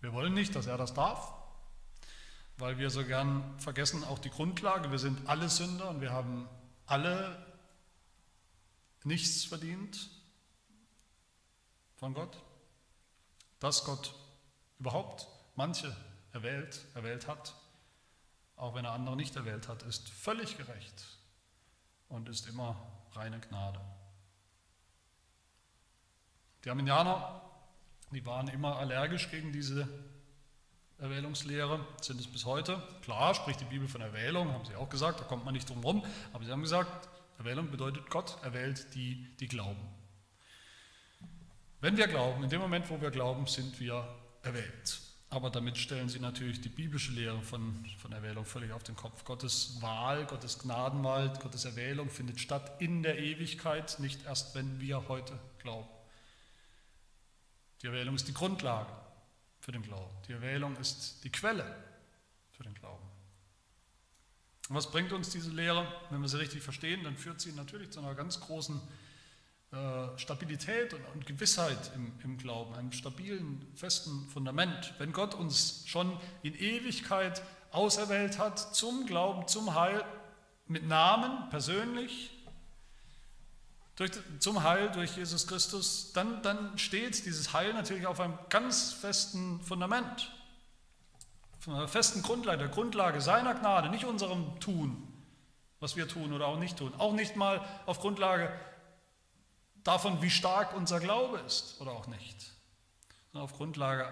Wir 0.00 0.12
wollen 0.12 0.34
nicht, 0.34 0.54
dass 0.54 0.66
er 0.66 0.76
das 0.76 0.92
darf 0.92 1.43
weil 2.56 2.78
wir 2.78 2.90
so 2.90 3.04
gern 3.04 3.58
vergessen 3.58 4.04
auch 4.04 4.18
die 4.18 4.30
Grundlage. 4.30 4.90
Wir 4.90 4.98
sind 4.98 5.28
alle 5.28 5.48
Sünder 5.48 5.88
und 5.90 6.00
wir 6.00 6.12
haben 6.12 6.48
alle 6.86 7.44
nichts 9.02 9.44
verdient 9.44 10.10
von 11.96 12.14
Gott. 12.14 12.42
Dass 13.58 13.84
Gott 13.84 14.14
überhaupt 14.78 15.26
manche 15.56 15.94
erwählt, 16.32 16.84
erwählt 16.94 17.26
hat, 17.26 17.54
auch 18.56 18.74
wenn 18.74 18.84
er 18.84 18.92
andere 18.92 19.16
nicht 19.16 19.34
erwählt 19.36 19.68
hat, 19.68 19.82
ist 19.82 20.08
völlig 20.08 20.56
gerecht 20.56 21.18
und 22.08 22.28
ist 22.28 22.46
immer 22.48 22.76
reine 23.12 23.40
Gnade. 23.40 23.80
Die 26.64 26.70
Arminianer, 26.70 27.42
die 28.10 28.24
waren 28.24 28.48
immer 28.48 28.78
allergisch 28.78 29.30
gegen 29.30 29.52
diese 29.52 29.88
Erwählungslehre, 30.98 31.80
sind 32.00 32.20
es 32.20 32.26
bis 32.26 32.44
heute. 32.44 32.80
Klar 33.02 33.34
spricht 33.34 33.60
die 33.60 33.64
Bibel 33.64 33.88
von 33.88 34.00
Erwählung, 34.00 34.52
haben 34.52 34.64
sie 34.64 34.76
auch 34.76 34.88
gesagt, 34.88 35.20
da 35.20 35.24
kommt 35.24 35.44
man 35.44 35.54
nicht 35.54 35.68
drum 35.68 35.82
rum, 35.82 36.04
aber 36.32 36.44
sie 36.44 36.52
haben 36.52 36.62
gesagt, 36.62 37.08
Erwählung 37.38 37.70
bedeutet, 37.70 38.08
Gott 38.10 38.36
erwählt 38.42 38.94
die, 38.94 39.26
die 39.40 39.48
glauben. 39.48 39.80
Wenn 41.80 41.96
wir 41.96 42.06
glauben, 42.06 42.44
in 42.44 42.50
dem 42.50 42.60
Moment, 42.60 42.88
wo 42.90 43.00
wir 43.00 43.10
glauben, 43.10 43.46
sind 43.46 43.78
wir 43.80 44.06
erwählt. 44.42 45.00
Aber 45.30 45.50
damit 45.50 45.76
stellen 45.76 46.08
sie 46.08 46.20
natürlich 46.20 46.60
die 46.60 46.68
biblische 46.68 47.10
Lehre 47.10 47.42
von, 47.42 47.84
von 47.98 48.12
Erwählung 48.12 48.44
völlig 48.44 48.72
auf 48.72 48.84
den 48.84 48.94
Kopf. 48.94 49.24
Gottes 49.24 49.82
Wahl, 49.82 50.26
Gottes 50.26 50.60
Gnadenwahl, 50.60 51.32
Gottes 51.42 51.64
Erwählung 51.64 52.08
findet 52.08 52.40
statt 52.40 52.80
in 52.80 53.02
der 53.02 53.18
Ewigkeit, 53.18 53.98
nicht 53.98 54.24
erst, 54.24 54.54
wenn 54.54 54.80
wir 54.80 55.08
heute 55.08 55.36
glauben. 55.58 55.88
Die 57.82 57.88
Erwählung 57.88 58.14
ist 58.14 58.28
die 58.28 58.32
Grundlage 58.32 58.92
für 59.64 59.72
den 59.72 59.82
Glauben. 59.82 60.14
Die 60.28 60.32
Erwählung 60.32 60.76
ist 60.76 61.24
die 61.24 61.30
Quelle 61.30 61.64
für 62.52 62.64
den 62.64 62.74
Glauben. 62.74 63.02
Und 64.68 64.76
was 64.76 64.90
bringt 64.90 65.10
uns 65.12 65.30
diese 65.30 65.50
Lehre? 65.50 65.90
Wenn 66.10 66.20
wir 66.20 66.28
sie 66.28 66.38
richtig 66.38 66.62
verstehen, 66.62 67.02
dann 67.02 67.16
führt 67.16 67.40
sie 67.40 67.52
natürlich 67.52 67.90
zu 67.90 68.00
einer 68.00 68.14
ganz 68.14 68.40
großen 68.40 68.78
äh, 69.72 70.18
Stabilität 70.18 70.92
und, 70.92 71.02
und 71.14 71.26
Gewissheit 71.26 71.92
im, 71.94 72.12
im, 72.22 72.36
Glauben, 72.36 72.74
einem 72.74 72.92
stabilen, 72.92 73.66
festen 73.74 74.28
Fundament. 74.28 74.92
Wenn 74.98 75.12
Gott 75.12 75.34
uns 75.34 75.84
schon 75.86 76.18
in 76.42 76.54
Ewigkeit 76.54 77.42
auserwählt 77.70 78.38
hat 78.38 78.58
zum 78.76 79.06
Glauben, 79.06 79.48
zum 79.48 79.74
Heil, 79.74 80.04
mit 80.66 80.86
Namen, 80.86 81.48
persönlich, 81.48 82.33
durch, 83.96 84.10
zum 84.40 84.62
Heil 84.62 84.90
durch 84.90 85.16
Jesus 85.16 85.46
Christus, 85.46 86.12
dann, 86.12 86.42
dann 86.42 86.76
steht 86.78 87.24
dieses 87.26 87.52
Heil 87.52 87.72
natürlich 87.74 88.06
auf 88.06 88.20
einem 88.20 88.38
ganz 88.48 88.92
festen 88.92 89.60
Fundament, 89.60 90.32
auf 91.58 91.68
einer 91.68 91.88
festen 91.88 92.22
Grundlage, 92.22 92.58
der 92.58 92.68
Grundlage 92.68 93.20
seiner 93.20 93.54
Gnade, 93.54 93.88
nicht 93.90 94.04
unserem 94.04 94.58
Tun, 94.60 95.06
was 95.80 95.96
wir 95.96 96.08
tun 96.08 96.32
oder 96.32 96.46
auch 96.46 96.58
nicht 96.58 96.76
tun, 96.76 96.92
auch 96.98 97.12
nicht 97.12 97.36
mal 97.36 97.64
auf 97.86 98.00
Grundlage 98.00 98.52
davon, 99.84 100.20
wie 100.22 100.30
stark 100.30 100.74
unser 100.74 100.98
Glaube 100.98 101.38
ist 101.40 101.80
oder 101.80 101.92
auch 101.92 102.06
nicht, 102.08 102.52
sondern 103.32 103.44
auf 103.44 103.56
Grundlage 103.56 104.08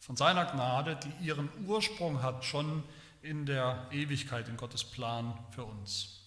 von 0.00 0.16
seiner 0.16 0.46
Gnade, 0.46 0.96
die 0.96 1.26
ihren 1.26 1.50
Ursprung 1.66 2.22
hat 2.22 2.44
schon 2.44 2.82
in 3.20 3.46
der 3.46 3.86
Ewigkeit, 3.90 4.48
in 4.48 4.56
Gottes 4.56 4.82
Plan 4.82 5.38
für 5.50 5.64
uns. 5.64 6.22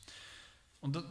Und 0.80 1.04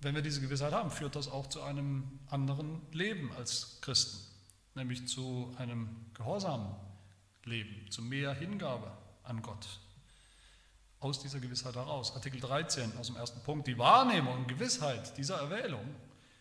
wenn 0.00 0.14
wir 0.14 0.22
diese 0.22 0.40
Gewissheit 0.40 0.72
haben, 0.72 0.90
führt 0.90 1.16
das 1.16 1.28
auch 1.28 1.48
zu 1.48 1.62
einem 1.62 2.04
anderen 2.28 2.80
Leben 2.92 3.32
als 3.32 3.78
Christen, 3.80 4.18
nämlich 4.74 5.08
zu 5.08 5.52
einem 5.58 5.88
gehorsamen 6.14 6.74
Leben, 7.44 7.90
zu 7.90 8.02
mehr 8.02 8.32
Hingabe 8.32 8.92
an 9.24 9.42
Gott. 9.42 9.66
Aus 11.00 11.20
dieser 11.20 11.40
Gewissheit 11.40 11.76
heraus. 11.76 12.14
Artikel 12.14 12.40
13 12.40 12.96
aus 12.98 13.06
dem 13.06 13.16
ersten 13.16 13.40
Punkt. 13.42 13.68
Die 13.68 13.78
Wahrnehmung 13.78 14.36
und 14.36 14.48
Gewissheit 14.48 15.16
dieser 15.16 15.36
Erwählung 15.36 15.94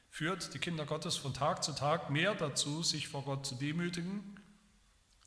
führt 0.09 0.53
die 0.53 0.59
Kinder 0.59 0.85
Gottes 0.85 1.15
von 1.15 1.33
Tag 1.33 1.63
zu 1.63 1.73
Tag 1.73 2.09
mehr 2.09 2.33
dazu, 2.33 2.81
sich 2.81 3.07
vor 3.07 3.23
Gott 3.23 3.45
zu 3.45 3.55
demütigen, 3.55 4.39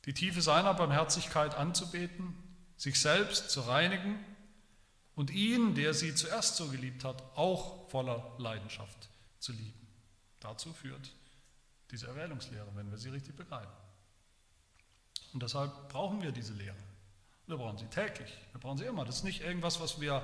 die 0.05 0.13
Tiefe 0.13 0.41
seiner 0.41 0.73
Barmherzigkeit 0.73 1.55
anzubeten, 1.55 2.35
sich 2.75 2.99
selbst 2.99 3.51
zu 3.51 3.61
reinigen 3.61 4.19
und 5.15 5.29
ihn, 5.29 5.75
der 5.75 5.93
sie 5.93 6.15
zuerst 6.15 6.55
so 6.55 6.67
geliebt 6.67 7.03
hat, 7.03 7.21
auch 7.35 7.89
voller 7.89 8.33
Leidenschaft 8.37 9.09
zu 9.39 9.51
lieben. 9.51 9.87
Dazu 10.39 10.73
führt 10.73 11.11
diese 11.91 12.07
Erwählungslehre, 12.07 12.67
wenn 12.75 12.89
wir 12.89 12.97
sie 12.97 13.09
richtig 13.09 13.35
begreifen. 13.35 13.71
Und 15.33 15.43
deshalb 15.43 15.89
brauchen 15.89 16.21
wir 16.21 16.31
diese 16.31 16.53
Lehre. 16.53 16.75
Wir 17.47 17.57
brauchen 17.57 17.77
sie 17.77 17.85
täglich, 17.87 18.31
wir 18.51 18.61
brauchen 18.61 18.77
sie 18.77 18.85
immer. 18.85 19.05
Das 19.05 19.17
ist 19.17 19.23
nicht 19.23 19.41
irgendwas, 19.41 19.79
was 19.79 19.99
wir 19.99 20.23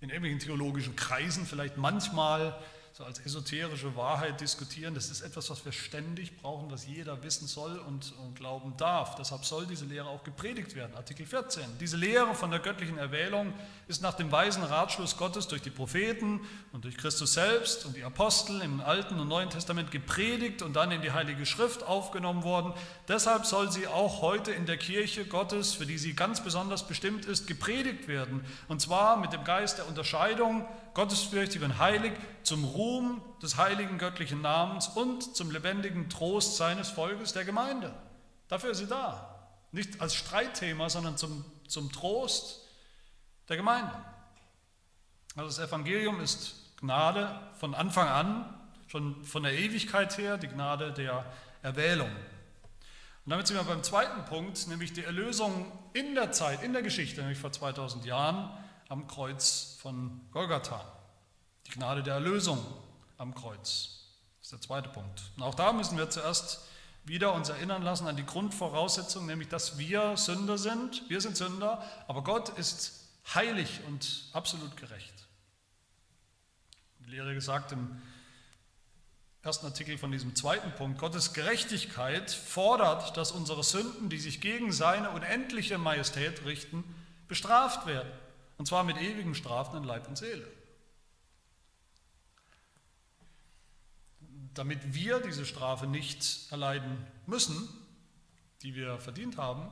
in 0.00 0.10
irgendwelchen 0.10 0.40
theologischen 0.40 0.96
Kreisen 0.96 1.46
vielleicht 1.46 1.76
manchmal 1.76 2.58
so 2.96 3.02
als 3.02 3.18
esoterische 3.18 3.96
Wahrheit 3.96 4.40
diskutieren. 4.40 4.94
Das 4.94 5.10
ist 5.10 5.20
etwas, 5.20 5.50
was 5.50 5.64
wir 5.64 5.72
ständig 5.72 6.36
brauchen, 6.40 6.70
was 6.70 6.86
jeder 6.86 7.20
wissen 7.24 7.48
soll 7.48 7.76
und, 7.80 8.14
und 8.24 8.36
glauben 8.36 8.76
darf. 8.76 9.16
Deshalb 9.16 9.44
soll 9.44 9.66
diese 9.66 9.84
Lehre 9.84 10.06
auch 10.06 10.22
gepredigt 10.22 10.76
werden. 10.76 10.94
Artikel 10.94 11.26
14. 11.26 11.64
Diese 11.80 11.96
Lehre 11.96 12.36
von 12.36 12.52
der 12.52 12.60
göttlichen 12.60 12.96
Erwählung 12.96 13.52
ist 13.88 14.00
nach 14.00 14.14
dem 14.14 14.30
weisen 14.30 14.62
Ratschluss 14.62 15.16
Gottes 15.16 15.48
durch 15.48 15.60
die 15.60 15.70
Propheten 15.70 16.42
und 16.70 16.84
durch 16.84 16.96
Christus 16.96 17.32
selbst 17.32 17.84
und 17.84 17.96
die 17.96 18.04
Apostel 18.04 18.60
im 18.60 18.80
Alten 18.80 19.18
und 19.18 19.26
Neuen 19.26 19.50
Testament 19.50 19.90
gepredigt 19.90 20.62
und 20.62 20.76
dann 20.76 20.92
in 20.92 21.02
die 21.02 21.10
Heilige 21.10 21.46
Schrift 21.46 21.82
aufgenommen 21.82 22.44
worden. 22.44 22.74
Deshalb 23.08 23.44
soll 23.44 23.72
sie 23.72 23.88
auch 23.88 24.22
heute 24.22 24.52
in 24.52 24.66
der 24.66 24.76
Kirche 24.76 25.24
Gottes, 25.24 25.74
für 25.74 25.84
die 25.84 25.98
sie 25.98 26.14
ganz 26.14 26.44
besonders 26.44 26.86
bestimmt 26.86 27.24
ist, 27.24 27.48
gepredigt 27.48 28.06
werden. 28.06 28.44
Und 28.68 28.80
zwar 28.80 29.16
mit 29.16 29.32
dem 29.32 29.42
Geist 29.42 29.78
der 29.78 29.88
Unterscheidung 29.88 30.64
gottesfürchtig 30.94 31.62
und 31.62 31.78
heilig, 31.78 32.12
zum 32.42 32.64
Ruhm 32.64 33.22
des 33.42 33.56
heiligen 33.56 33.98
göttlichen 33.98 34.40
Namens 34.40 34.88
und 34.88 35.36
zum 35.36 35.50
lebendigen 35.50 36.08
Trost 36.08 36.56
seines 36.56 36.88
Volkes, 36.88 37.32
der 37.32 37.44
Gemeinde. 37.44 37.92
Dafür 38.48 38.70
ist 38.70 38.78
sie 38.78 38.86
da. 38.86 39.48
Nicht 39.72 40.00
als 40.00 40.14
Streitthema, 40.14 40.88
sondern 40.88 41.16
zum, 41.16 41.44
zum 41.66 41.90
Trost 41.90 42.60
der 43.48 43.56
Gemeinde. 43.56 43.92
Also 45.36 45.48
das 45.48 45.68
Evangelium 45.68 46.20
ist 46.20 46.54
Gnade 46.78 47.40
von 47.58 47.74
Anfang 47.74 48.08
an, 48.08 48.54
schon 48.86 49.24
von 49.24 49.42
der 49.42 49.52
Ewigkeit 49.54 50.16
her, 50.16 50.38
die 50.38 50.48
Gnade 50.48 50.92
der 50.92 51.24
Erwählung. 51.62 52.10
Und 53.24 53.30
damit 53.30 53.46
sind 53.46 53.56
wir 53.56 53.64
beim 53.64 53.82
zweiten 53.82 54.24
Punkt, 54.26 54.68
nämlich 54.68 54.92
die 54.92 55.02
Erlösung 55.02 55.72
in 55.94 56.14
der 56.14 56.30
Zeit, 56.30 56.62
in 56.62 56.72
der 56.72 56.82
Geschichte, 56.82 57.22
nämlich 57.22 57.38
vor 57.38 57.50
2000 57.50 58.04
Jahren 58.04 58.50
am 58.88 59.06
Kreuz 59.06 59.76
von 59.80 60.20
Golgatha. 60.32 60.84
Die 61.66 61.70
Gnade 61.70 62.02
der 62.02 62.14
Erlösung 62.14 62.64
am 63.18 63.34
Kreuz. 63.34 64.00
Das 64.38 64.46
ist 64.46 64.52
der 64.52 64.60
zweite 64.60 64.88
Punkt. 64.88 65.22
Und 65.36 65.42
auch 65.42 65.54
da 65.54 65.72
müssen 65.72 65.96
wir 65.96 66.10
zuerst 66.10 66.60
wieder 67.04 67.34
uns 67.34 67.48
erinnern 67.48 67.82
lassen 67.82 68.06
an 68.06 68.16
die 68.16 68.26
Grundvoraussetzung, 68.26 69.26
nämlich 69.26 69.48
dass 69.48 69.78
wir 69.78 70.16
Sünder 70.16 70.58
sind. 70.58 71.08
Wir 71.08 71.20
sind 71.20 71.36
Sünder, 71.36 71.82
aber 72.08 72.22
Gott 72.22 72.50
ist 72.50 73.08
heilig 73.34 73.80
und 73.86 74.24
absolut 74.32 74.76
gerecht. 74.76 75.14
Die 77.00 77.10
Lehre 77.10 77.34
gesagt 77.34 77.72
im 77.72 78.02
ersten 79.42 79.66
Artikel 79.66 79.98
von 79.98 80.10
diesem 80.10 80.34
zweiten 80.34 80.72
Punkt, 80.72 80.98
Gottes 80.98 81.34
Gerechtigkeit 81.34 82.30
fordert, 82.30 83.16
dass 83.16 83.32
unsere 83.32 83.62
Sünden, 83.62 84.08
die 84.08 84.18
sich 84.18 84.40
gegen 84.40 84.72
seine 84.72 85.10
unendliche 85.10 85.76
Majestät 85.76 86.46
richten, 86.46 86.82
bestraft 87.28 87.86
werden. 87.86 88.10
Und 88.56 88.66
zwar 88.66 88.84
mit 88.84 88.96
ewigem 88.96 89.34
Strafen 89.34 89.76
in 89.76 89.84
Leib 89.84 90.08
und 90.08 90.16
Seele. 90.16 90.50
Damit 94.54 94.94
wir 94.94 95.20
diese 95.20 95.44
Strafe 95.44 95.86
nicht 95.86 96.50
erleiden 96.52 97.04
müssen, 97.26 97.68
die 98.62 98.74
wir 98.74 98.98
verdient 98.98 99.36
haben, 99.36 99.70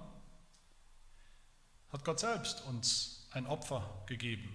hat 1.92 2.04
Gott 2.04 2.20
selbst 2.20 2.64
uns 2.66 3.26
ein 3.30 3.46
Opfer 3.46 4.02
gegeben, 4.06 4.52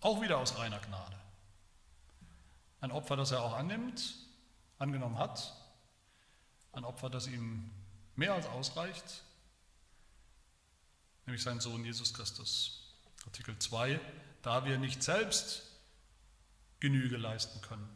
auch 0.00 0.20
wieder 0.20 0.38
aus 0.38 0.58
reiner 0.58 0.80
Gnade. 0.80 1.18
Ein 2.80 2.90
Opfer, 2.90 3.16
das 3.16 3.30
er 3.30 3.42
auch 3.42 3.54
annimmt, 3.54 4.16
angenommen 4.78 5.18
hat, 5.18 5.54
ein 6.72 6.84
Opfer, 6.84 7.10
das 7.10 7.26
ihm 7.26 7.70
mehr 8.16 8.34
als 8.34 8.46
ausreicht, 8.46 9.22
nämlich 11.26 11.42
sein 11.42 11.60
Sohn 11.60 11.84
Jesus 11.84 12.14
Christus. 12.14 12.79
Artikel 13.26 13.58
2, 13.58 14.00
da 14.42 14.64
wir 14.64 14.78
nicht 14.78 15.02
selbst 15.02 15.62
Genüge 16.80 17.16
leisten 17.16 17.60
können. 17.60 17.88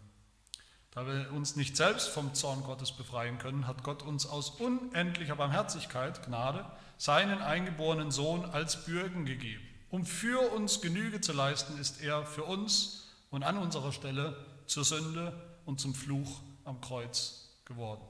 Da 0.91 1.07
wir 1.07 1.33
uns 1.33 1.57
nicht 1.57 1.77
selbst 1.77 2.09
vom 2.09 2.35
Zorn 2.35 2.63
Gottes 2.63 2.93
befreien 2.93 3.39
können, 3.39 3.67
hat 3.67 3.83
Gott 3.83 4.03
uns 4.03 4.27
aus 4.27 4.51
unendlicher 4.51 5.35
Barmherzigkeit, 5.35 6.25
Gnade, 6.25 6.65
seinen 6.99 7.43
eingeborenen 7.43 8.13
Sohn 8.13 8.45
als 8.45 8.85
Bürgen 8.85 9.25
gegeben. 9.25 9.65
Um 9.91 10.07
für 10.07 10.53
uns 10.53 10.81
Genüge 10.81 11.21
zu 11.21 11.33
leisten, 11.33 11.79
ist 11.79 12.01
er 12.01 12.25
für 12.27 12.45
uns 12.45 13.09
und 13.31 13.43
an 13.43 13.59
unserer 13.59 13.93
Stelle 13.93 14.37
zur 14.67 14.85
Sünde 14.85 15.33
und 15.65 15.81
zum 15.81 15.95
Fluch 15.95 16.41
am 16.65 16.81
Kreuz 16.81 17.49
geworden. 17.65 18.03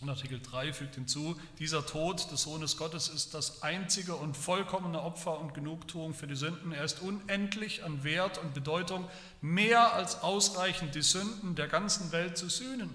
Und 0.00 0.08
Artikel 0.08 0.40
3 0.40 0.72
fügt 0.72 0.94
hinzu, 0.94 1.38
dieser 1.58 1.84
Tod 1.84 2.30
des 2.30 2.42
Sohnes 2.42 2.78
Gottes 2.78 3.08
ist 3.08 3.34
das 3.34 3.62
einzige 3.62 4.16
und 4.16 4.34
vollkommene 4.34 5.02
Opfer 5.02 5.38
und 5.38 5.52
Genugtuung 5.52 6.14
für 6.14 6.26
die 6.26 6.36
Sünden. 6.36 6.72
Er 6.72 6.84
ist 6.84 7.02
unendlich 7.02 7.84
an 7.84 8.02
Wert 8.02 8.38
und 8.38 8.54
Bedeutung, 8.54 9.06
mehr 9.42 9.92
als 9.92 10.22
ausreichend 10.22 10.94
die 10.94 11.02
Sünden 11.02 11.54
der 11.54 11.68
ganzen 11.68 12.12
Welt 12.12 12.38
zu 12.38 12.48
sühnen. 12.48 12.88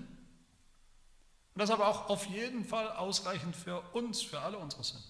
Und 1.53 1.61
das 1.61 1.69
aber 1.69 1.87
auch 1.87 2.09
auf 2.09 2.25
jeden 2.25 2.65
Fall 2.65 2.89
ausreichend 2.91 3.55
für 3.55 3.81
uns, 3.93 4.23
für 4.23 4.39
alle 4.39 4.57
unsere 4.57 4.83
Sünden. 4.83 5.07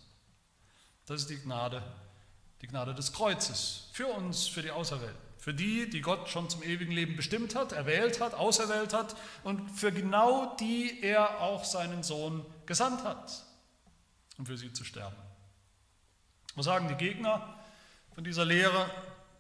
Das 1.06 1.22
ist 1.22 1.30
die 1.30 1.40
Gnade, 1.40 1.82
die 2.62 2.68
Gnade 2.68 2.94
des 2.94 3.14
Kreuzes, 3.14 3.88
für 3.94 4.08
uns, 4.08 4.48
für 4.48 4.62
die 4.62 4.72
Auserwählten. 4.72 5.25
Für 5.46 5.54
die, 5.54 5.88
die 5.88 6.02
Gott 6.02 6.28
schon 6.28 6.50
zum 6.50 6.64
ewigen 6.64 6.92
Leben 6.92 7.16
bestimmt 7.16 7.54
hat, 7.54 7.72
erwählt 7.72 8.20
hat, 8.20 8.34
auserwählt 8.34 8.94
hat 8.96 9.16
und 9.44 9.70
für 9.70 9.92
genau 9.92 10.56
die 10.56 11.04
er 11.04 11.40
auch 11.40 11.66
seinen 11.66 12.02
Sohn 12.02 12.44
gesandt 12.66 13.04
hat, 13.04 13.46
um 14.40 14.48
für 14.48 14.58
sie 14.58 14.74
zu 14.74 14.84
sterben. 14.84 15.16
Was 16.56 16.66
sagen 16.66 16.88
die 16.88 16.96
Gegner 16.96 17.60
von 18.16 18.24
dieser 18.24 18.44
Lehre, 18.44 18.90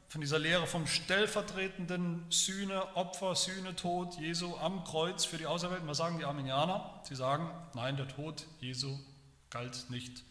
von 0.08 0.22
dieser 0.22 0.38
Lehre 0.38 0.68
vom 0.68 0.86
stellvertretenden 0.86 2.28
Sühne, 2.30 2.96
Opfer, 2.96 3.34
Sühne, 3.34 3.76
Tod 3.76 4.13
Jesu 4.20 4.56
am 4.58 4.84
Kreuz 4.84 5.26
für 5.26 5.39
die 5.39 5.48
Auserwählten? 5.48 5.88
Was 5.88 5.98
sagen 5.98 6.20
die 6.20 6.26
Arminianer? 6.26 7.02
Sie 7.02 7.15
sagen, 7.15 7.50
nein, 7.74 7.98
der 7.98 8.08
Tod 8.08 8.46
Jesu 8.60 8.96
galt 9.50 9.89
nicht 9.89 10.24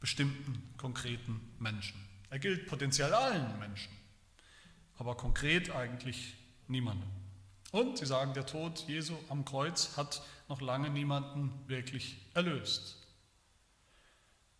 bestimmten, 0.00 0.74
konkreten 0.76 1.40
Menschen. 1.58 1.98
Er 2.28 2.38
gilt 2.38 2.66
potenziell 2.66 3.14
allen 3.14 3.58
Menschen 3.58 3.97
aber 4.98 5.16
konkret 5.16 5.70
eigentlich 5.70 6.36
niemandem. 6.66 7.08
Und 7.70 7.98
sie 7.98 8.06
sagen, 8.06 8.34
der 8.34 8.46
Tod 8.46 8.84
Jesu 8.88 9.14
am 9.28 9.44
Kreuz 9.44 9.96
hat 9.96 10.22
noch 10.48 10.60
lange 10.60 10.90
niemanden 10.90 11.52
wirklich 11.66 12.26
erlöst. 12.34 12.96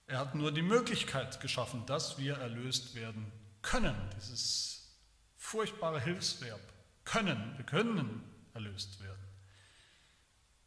Er 0.07 0.19
hat 0.19 0.35
nur 0.35 0.53
die 0.53 0.63
Möglichkeit 0.63 1.41
geschaffen, 1.41 1.85
dass 1.87 2.19
wir 2.19 2.37
erlöst 2.37 2.95
werden 2.95 3.31
können. 3.63 3.97
Dieses 4.17 4.97
furchtbare 5.37 6.01
Hilfsverb. 6.01 6.61
Können. 7.05 7.55
Wir 7.57 7.65
können 7.65 8.23
erlöst 8.53 9.01
werden. 9.01 9.23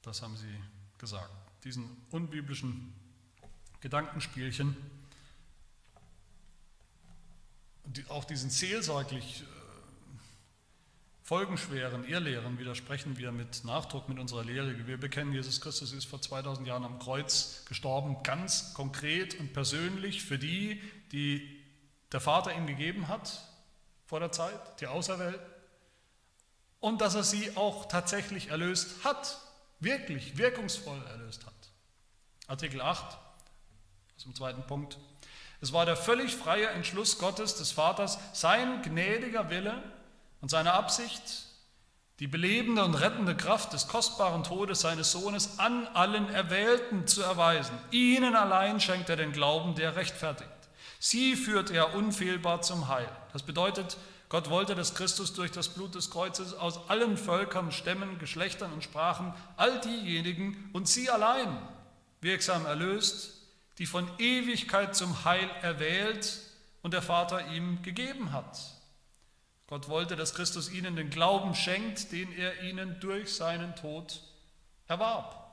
Das 0.02 0.22
haben 0.22 0.36
sie 0.36 0.60
gesagt. 0.98 1.32
Diesen 1.64 1.86
unbiblischen 2.10 2.94
Gedankenspielchen 3.80 4.76
auch 8.10 8.26
diesen 8.26 8.50
seelsorglich 8.50 9.44
folgenschweren 11.32 12.04
Irrlehren 12.04 12.60
widersprechen 12.60 13.18
wir 13.18 13.32
mit 13.32 13.64
Nachdruck 13.64 14.10
mit 14.10 14.20
unserer 14.20 14.44
Lehre. 14.44 14.86
Wir 14.86 15.00
bekennen, 15.00 15.32
Jesus 15.32 15.62
Christus 15.62 15.94
ist 15.94 16.04
vor 16.04 16.22
2000 16.22 16.68
Jahren 16.68 16.84
am 16.84 17.00
Kreuz 17.00 17.64
gestorben, 17.70 18.22
ganz 18.22 18.74
konkret 18.74 19.40
und 19.40 19.54
persönlich 19.54 20.24
für 20.24 20.38
die, 20.38 20.82
die 21.14 21.64
der 22.12 22.20
Vater 22.20 22.54
ihm 22.54 22.68
gegeben 22.68 23.08
hat 23.08 23.44
vor 24.08 24.20
der 24.20 24.34
Zeit, 24.34 24.60
die 24.82 24.88
Auserwählten, 24.88 25.40
und 26.82 27.00
dass 27.00 27.16
er 27.16 27.24
sie 27.24 27.56
auch 27.56 27.86
tatsächlich 27.86 28.50
erlöst 28.50 29.06
hat, 29.06 29.40
wirklich 29.80 30.38
wirkungsvoll 30.38 31.02
erlöst 31.12 31.46
hat. 31.46 31.54
Artikel 32.48 32.82
8, 32.82 33.18
zum 34.18 34.36
zweiten 34.36 34.68
Punkt. 34.68 34.98
Es 35.62 35.72
war 35.72 35.86
der 35.86 35.96
völlig 35.96 36.36
freie 36.36 36.68
Entschluss 36.68 37.20
Gottes, 37.20 37.56
des 37.56 37.72
Vaters, 37.72 38.20
sein 38.34 38.82
gnädiger 38.82 39.50
Wille 39.50 39.82
und 40.42 40.50
seine 40.50 40.74
Absicht, 40.74 41.22
die 42.20 42.28
belebende 42.28 42.84
und 42.84 42.96
rettende 42.96 43.36
Kraft 43.36 43.74
des 43.74 43.88
kostbaren 43.88 44.44
Todes 44.44 44.82
seines 44.82 45.12
Sohnes 45.12 45.58
an 45.58 45.88
allen 45.88 46.30
Erwählten 46.30 47.08
zu 47.08 47.22
erweisen. 47.22 47.76
Ihnen 47.90 48.36
allein 48.36 48.80
schenkt 48.80 49.10
er 49.10 49.16
den 49.16 49.32
Glauben, 49.32 49.74
der 49.76 49.96
rechtfertigt. 49.96 50.50
Sie 51.00 51.36
führt 51.36 51.72
er 51.72 51.96
unfehlbar 51.96 52.62
zum 52.62 52.88
Heil. 52.88 53.10
Das 53.34 53.42
bedeutet, 53.42 53.98
Gott 54.30 54.50
wollte, 54.52 54.76
dass 54.76 54.94
Christus 54.94 55.34
durch 55.34 55.52
das 55.52 55.70
Blut 55.70 55.96
des 55.96 56.12
Kreuzes 56.12 56.54
aus 56.54 56.90
allen 56.90 57.18
Völkern, 57.18 57.72
Stämmen, 57.72 58.20
Geschlechtern 58.20 58.72
und 58.72 58.84
Sprachen 58.84 59.34
all 59.58 59.82
diejenigen 59.82 60.70
und 60.74 60.88
sie 60.88 61.10
allein 61.10 61.58
wirksam 62.22 62.66
erlöst, 62.66 63.34
die 63.80 63.88
von 63.88 64.08
Ewigkeit 64.20 64.96
zum 64.96 65.26
Heil 65.26 65.50
erwählt 65.64 66.40
und 66.84 66.94
der 66.94 67.02
Vater 67.02 67.48
ihm 67.48 67.82
gegeben 67.82 68.32
hat. 68.32 68.60
Gott 69.72 69.88
wollte, 69.88 70.18
dass 70.18 70.34
Christus 70.34 70.70
ihnen 70.70 70.98
den 70.98 71.10
Glauben 71.10 71.56
schenkt, 71.56 72.12
den 72.12 72.30
er 72.34 72.62
ihnen 72.62 73.00
durch 73.00 73.34
seinen 73.34 73.74
Tod 73.78 74.22
erwarb. 74.90 75.50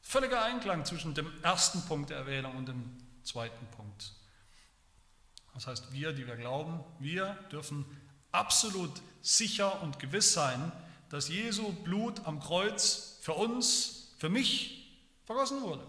Völliger 0.00 0.42
Einklang 0.42 0.86
zwischen 0.86 1.12
dem 1.12 1.30
ersten 1.42 1.82
Punkt 1.82 2.08
der 2.08 2.16
Erwählung 2.16 2.56
und 2.56 2.66
dem 2.66 2.96
zweiten 3.24 3.66
Punkt. 3.76 4.14
Das 5.52 5.66
heißt, 5.66 5.92
wir, 5.92 6.14
die 6.14 6.26
wir 6.26 6.36
glauben, 6.36 6.82
wir 6.98 7.34
dürfen 7.52 7.84
absolut 8.32 9.02
sicher 9.20 9.82
und 9.82 9.98
gewiss 9.98 10.32
sein, 10.32 10.72
dass 11.10 11.28
Jesu 11.28 11.70
Blut 11.70 12.24
am 12.24 12.40
Kreuz 12.40 13.18
für 13.20 13.34
uns, 13.34 14.14
für 14.16 14.30
mich 14.30 14.98
vergossen 15.26 15.60
wurde. 15.60 15.86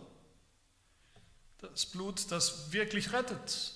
Das 1.59 1.85
Blut, 1.85 2.29
das 2.29 2.73
wirklich 2.73 3.13
rettet. 3.13 3.73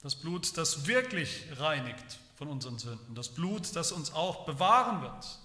Das 0.00 0.16
Blut, 0.16 0.56
das 0.56 0.86
wirklich 0.86 1.44
reinigt 1.58 2.18
von 2.34 2.48
unseren 2.48 2.78
Sünden. 2.78 3.14
Das 3.14 3.28
Blut, 3.28 3.74
das 3.76 3.92
uns 3.92 4.12
auch 4.12 4.44
bewahren 4.44 5.02
wird 5.02 5.38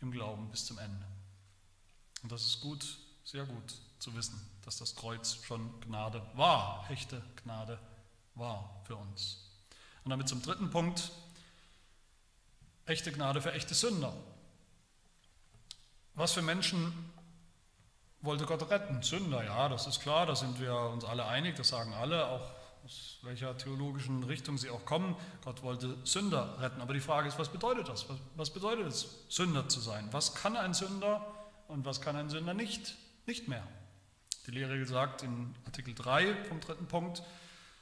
im 0.00 0.10
Glauben 0.10 0.50
bis 0.50 0.66
zum 0.66 0.78
Ende. 0.78 1.06
Und 2.22 2.32
das 2.32 2.44
ist 2.44 2.60
gut, 2.60 2.98
sehr 3.24 3.44
gut 3.44 3.74
zu 3.98 4.14
wissen, 4.14 4.40
dass 4.64 4.78
das 4.78 4.96
Kreuz 4.96 5.38
schon 5.44 5.80
Gnade 5.80 6.22
war, 6.34 6.84
echte 6.90 7.22
Gnade 7.42 7.78
war 8.34 8.82
für 8.84 8.96
uns. 8.96 9.38
Und 10.04 10.10
damit 10.10 10.28
zum 10.28 10.42
dritten 10.42 10.70
Punkt, 10.70 11.12
echte 12.86 13.12
Gnade 13.12 13.40
für 13.40 13.52
echte 13.52 13.74
Sünder. 13.74 14.12
Was 16.14 16.32
für 16.32 16.42
Menschen 16.42 17.12
wollte 18.20 18.44
Gott 18.44 18.68
retten? 18.70 19.02
Sünder, 19.02 19.44
ja, 19.44 19.68
das 19.68 19.86
ist 19.86 20.00
klar, 20.00 20.26
da 20.26 20.36
sind 20.36 20.60
wir 20.60 20.74
uns 20.74 21.04
alle 21.04 21.26
einig, 21.26 21.56
das 21.56 21.68
sagen 21.68 21.94
alle, 21.94 22.26
auch 22.26 22.50
aus 22.84 23.18
welcher 23.22 23.56
theologischen 23.56 24.24
Richtung 24.24 24.58
sie 24.58 24.70
auch 24.70 24.84
kommen, 24.84 25.16
Gott 25.44 25.62
wollte 25.62 25.96
Sünder 26.04 26.56
retten. 26.60 26.80
Aber 26.80 26.94
die 26.94 27.00
Frage 27.00 27.28
ist, 27.28 27.38
was 27.38 27.48
bedeutet 27.48 27.88
das? 27.88 28.08
Was, 28.08 28.16
was 28.36 28.50
bedeutet 28.50 28.86
es, 28.86 29.06
Sünder 29.28 29.68
zu 29.68 29.80
sein? 29.80 30.08
Was 30.10 30.34
kann 30.34 30.56
ein 30.56 30.74
Sünder 30.74 31.26
und 31.68 31.84
was 31.84 32.00
kann 32.00 32.16
ein 32.16 32.28
Sünder 32.28 32.54
nicht? 32.54 32.96
Nicht 33.26 33.48
mehr. 33.48 33.66
Die 34.46 34.50
Lehre 34.50 34.84
sagt 34.84 35.22
in 35.22 35.54
Artikel 35.64 35.94
3 35.94 36.44
vom 36.46 36.60
dritten 36.60 36.86
Punkt, 36.86 37.22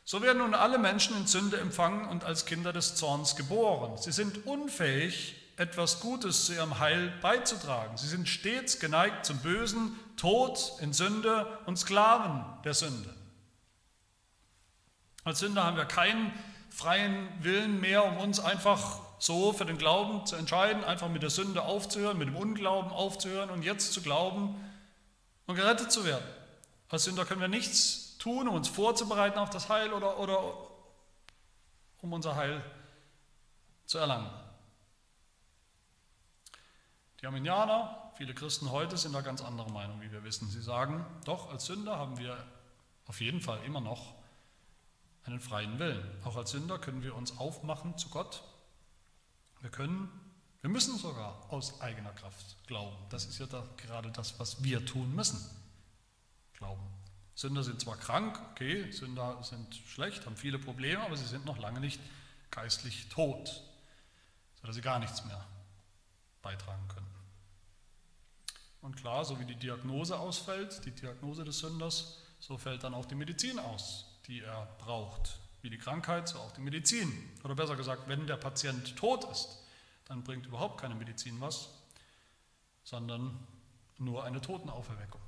so 0.04 0.22
werden 0.22 0.38
nun 0.38 0.54
alle 0.54 0.78
Menschen 0.78 1.16
in 1.16 1.26
Sünde 1.26 1.58
empfangen 1.58 2.08
und 2.08 2.24
als 2.24 2.44
Kinder 2.44 2.72
des 2.72 2.96
Zorns 2.96 3.36
geboren. 3.36 3.96
Sie 3.96 4.12
sind 4.12 4.46
unfähig, 4.46 5.36
etwas 5.56 6.00
Gutes 6.00 6.46
zu 6.46 6.54
ihrem 6.54 6.78
Heil 6.78 7.12
beizutragen. 7.20 7.96
Sie 7.96 8.08
sind 8.08 8.28
stets 8.28 8.80
geneigt 8.80 9.24
zum 9.24 9.38
Bösen, 9.38 9.98
Tod 10.16 10.72
in 10.80 10.92
Sünde 10.92 11.46
und 11.66 11.78
Sklaven 11.78 12.44
der 12.64 12.74
Sünde. 12.74 13.14
Als 15.24 15.40
Sünder 15.40 15.64
haben 15.64 15.76
wir 15.76 15.85
keinen 15.85 16.33
freien 16.70 17.28
Willen 17.42 17.80
mehr, 17.80 18.04
um 18.04 18.16
uns 18.18 18.40
einfach 18.40 19.00
so 19.18 19.52
für 19.52 19.66
den 19.66 19.76
Glauben 19.76 20.24
zu 20.24 20.37
entscheiden, 20.37 20.83
einfach 20.83 21.09
mit 21.09 21.22
der 21.22 21.30
Sünde 21.30 21.62
aufzuhören, 21.62 22.16
mit 22.16 22.28
dem 22.28 22.37
Unglauben 22.37 22.90
aufzuhören 22.90 23.50
und 23.50 23.62
jetzt 23.62 23.92
zu 23.92 24.00
glauben 24.00 24.56
und 25.46 25.56
gerettet 25.56 25.92
zu 25.92 26.04
werden. 26.04 26.24
Als 26.88 27.04
Sünder 27.04 27.26
können 27.26 27.40
wir 27.40 27.48
nichts 27.48 28.16
tun, 28.18 28.48
um 28.48 28.54
uns 28.54 28.68
vorzubereiten 28.68 29.38
auf 29.38 29.50
das 29.50 29.68
Heil 29.68 29.92
oder, 29.92 30.18
oder 30.18 30.54
um 32.00 32.12
unser 32.12 32.35
Heil 32.35 32.64
zu 33.85 33.98
erlangen. 33.98 34.30
Die 37.20 37.26
Arminianer, 37.26 38.12
viele 38.16 38.33
Christen 38.33 38.70
heute 38.70 38.96
sind 38.96 39.12
da 39.12 39.20
ganz 39.20 39.42
anderer 39.42 39.70
Meinung, 39.70 40.00
wie 40.00 40.11
wir 40.11 40.24
wissen. 40.24 40.48
Sie 40.48 40.62
sagen, 40.62 41.04
doch, 41.26 41.50
als 41.50 41.66
Sünder 41.66 41.98
haben 41.98 42.16
wir 42.18 42.42
auf 43.06 43.20
jeden 43.20 43.42
Fall 43.42 43.62
immer 43.64 43.83
noch 43.83 44.14
einen 45.24 45.40
freien 45.40 45.78
Willen. 45.78 46.04
Auch 46.24 46.37
als 46.37 46.50
Sünder 46.50 46.78
können 46.78 47.02
wir 47.02 47.14
uns 47.14 47.38
aufmachen 47.38 47.96
zu 47.98 48.09
Gott. 48.09 48.42
Wir 49.61 49.70
können, 49.70 50.09
wir 50.62 50.70
müssen 50.70 50.96
sogar 50.98 51.52
aus 51.52 51.80
eigener 51.80 52.12
Kraft 52.12 52.56
glauben. 52.66 52.96
Das 53.11 53.26
ist 53.26 53.38
ja 53.38 53.46
da 53.46 53.64
gerade 53.76 54.11
das, 54.11 54.38
was 54.38 54.62
wir 54.64 54.85
tun 54.85 55.14
müssen. 55.14 55.38
Glauben. 56.54 56.83
Sünder 57.35 57.62
sind 57.62 57.80
zwar 57.80 57.96
krank, 57.96 58.38
okay, 58.50 58.90
Sünder 58.92 59.42
sind 59.42 59.74
schlecht, 59.74 60.26
haben 60.26 60.37
viele 60.37 60.59
Probleme, 60.59 61.02
aber 61.02 61.16
sie 61.16 61.26
sind 61.26 61.46
noch 61.46 61.59
lange 61.59 61.80
nicht 61.80 62.00
geistlich 62.50 63.09
tot, 63.09 63.62
sodass 64.61 64.76
sie 64.76 64.83
gar 64.83 64.98
nichts 64.98 65.24
mehr 65.24 65.42
beitragen 66.42 66.87
können. 66.88 67.06
Und 68.83 68.96
klar, 68.96 69.24
so 69.24 69.38
wie 69.38 69.44
die 69.44 69.56
Diagnose 69.56 70.18
ausfällt, 70.18 70.85
die 70.85 70.90
Diagnose 70.90 71.44
des 71.44 71.61
Sünders, 71.61 72.18
so 72.40 72.59
fällt 72.59 72.83
dann 72.83 72.94
auch 72.94 73.06
die 73.06 73.14
Medizin 73.14 73.59
aus 73.59 74.10
die 74.26 74.40
er 74.40 74.66
braucht. 74.78 75.38
Wie 75.62 75.70
die 75.70 75.78
Krankheit, 75.78 76.28
so 76.28 76.38
auch 76.38 76.52
die 76.52 76.61
Medizin. 76.61 77.12
Oder 77.44 77.54
besser 77.54 77.76
gesagt, 77.76 78.09
wenn 78.09 78.26
der 78.26 78.37
Patient 78.37 78.96
tot 78.96 79.24
ist, 79.30 79.59
dann 80.06 80.24
bringt 80.24 80.46
überhaupt 80.46 80.80
keine 80.80 80.94
Medizin 80.94 81.40
was, 81.40 81.68
sondern 82.83 83.38
nur 83.98 84.24
eine 84.24 84.40
Totenauferweckung. 84.40 85.20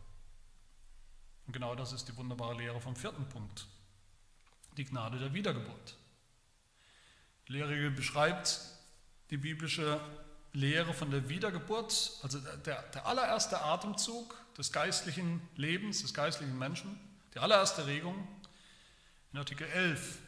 Und 1.47 1.53
genau 1.53 1.75
das 1.75 1.93
ist 1.93 2.09
die 2.09 2.17
wunderbare 2.17 2.55
Lehre 2.55 2.81
vom 2.81 2.97
vierten 2.97 3.29
Punkt, 3.29 3.67
die 4.77 4.85
Gnade 4.85 5.19
der 5.19 5.35
Wiedergeburt. 5.35 5.97
Die 7.49 7.53
Lehre 7.53 7.91
beschreibt 7.91 8.61
die 9.31 9.37
biblische 9.37 10.01
Lehre 10.53 10.95
von 10.95 11.11
der 11.11 11.29
Wiedergeburt, 11.29 12.19
also 12.23 12.39
der, 12.39 12.83
der 12.83 13.07
allererste 13.07 13.61
Atemzug 13.63 14.37
des 14.57 14.73
geistlichen 14.73 15.41
Lebens, 15.57 16.03
des 16.03 16.13
geistlichen 16.13 16.59
Menschen, 16.59 16.99
die 17.35 17.39
allererste 17.39 17.87
Regung, 17.87 18.29
in 19.33 19.39
Artikel 19.39 19.67
11. 19.67 20.19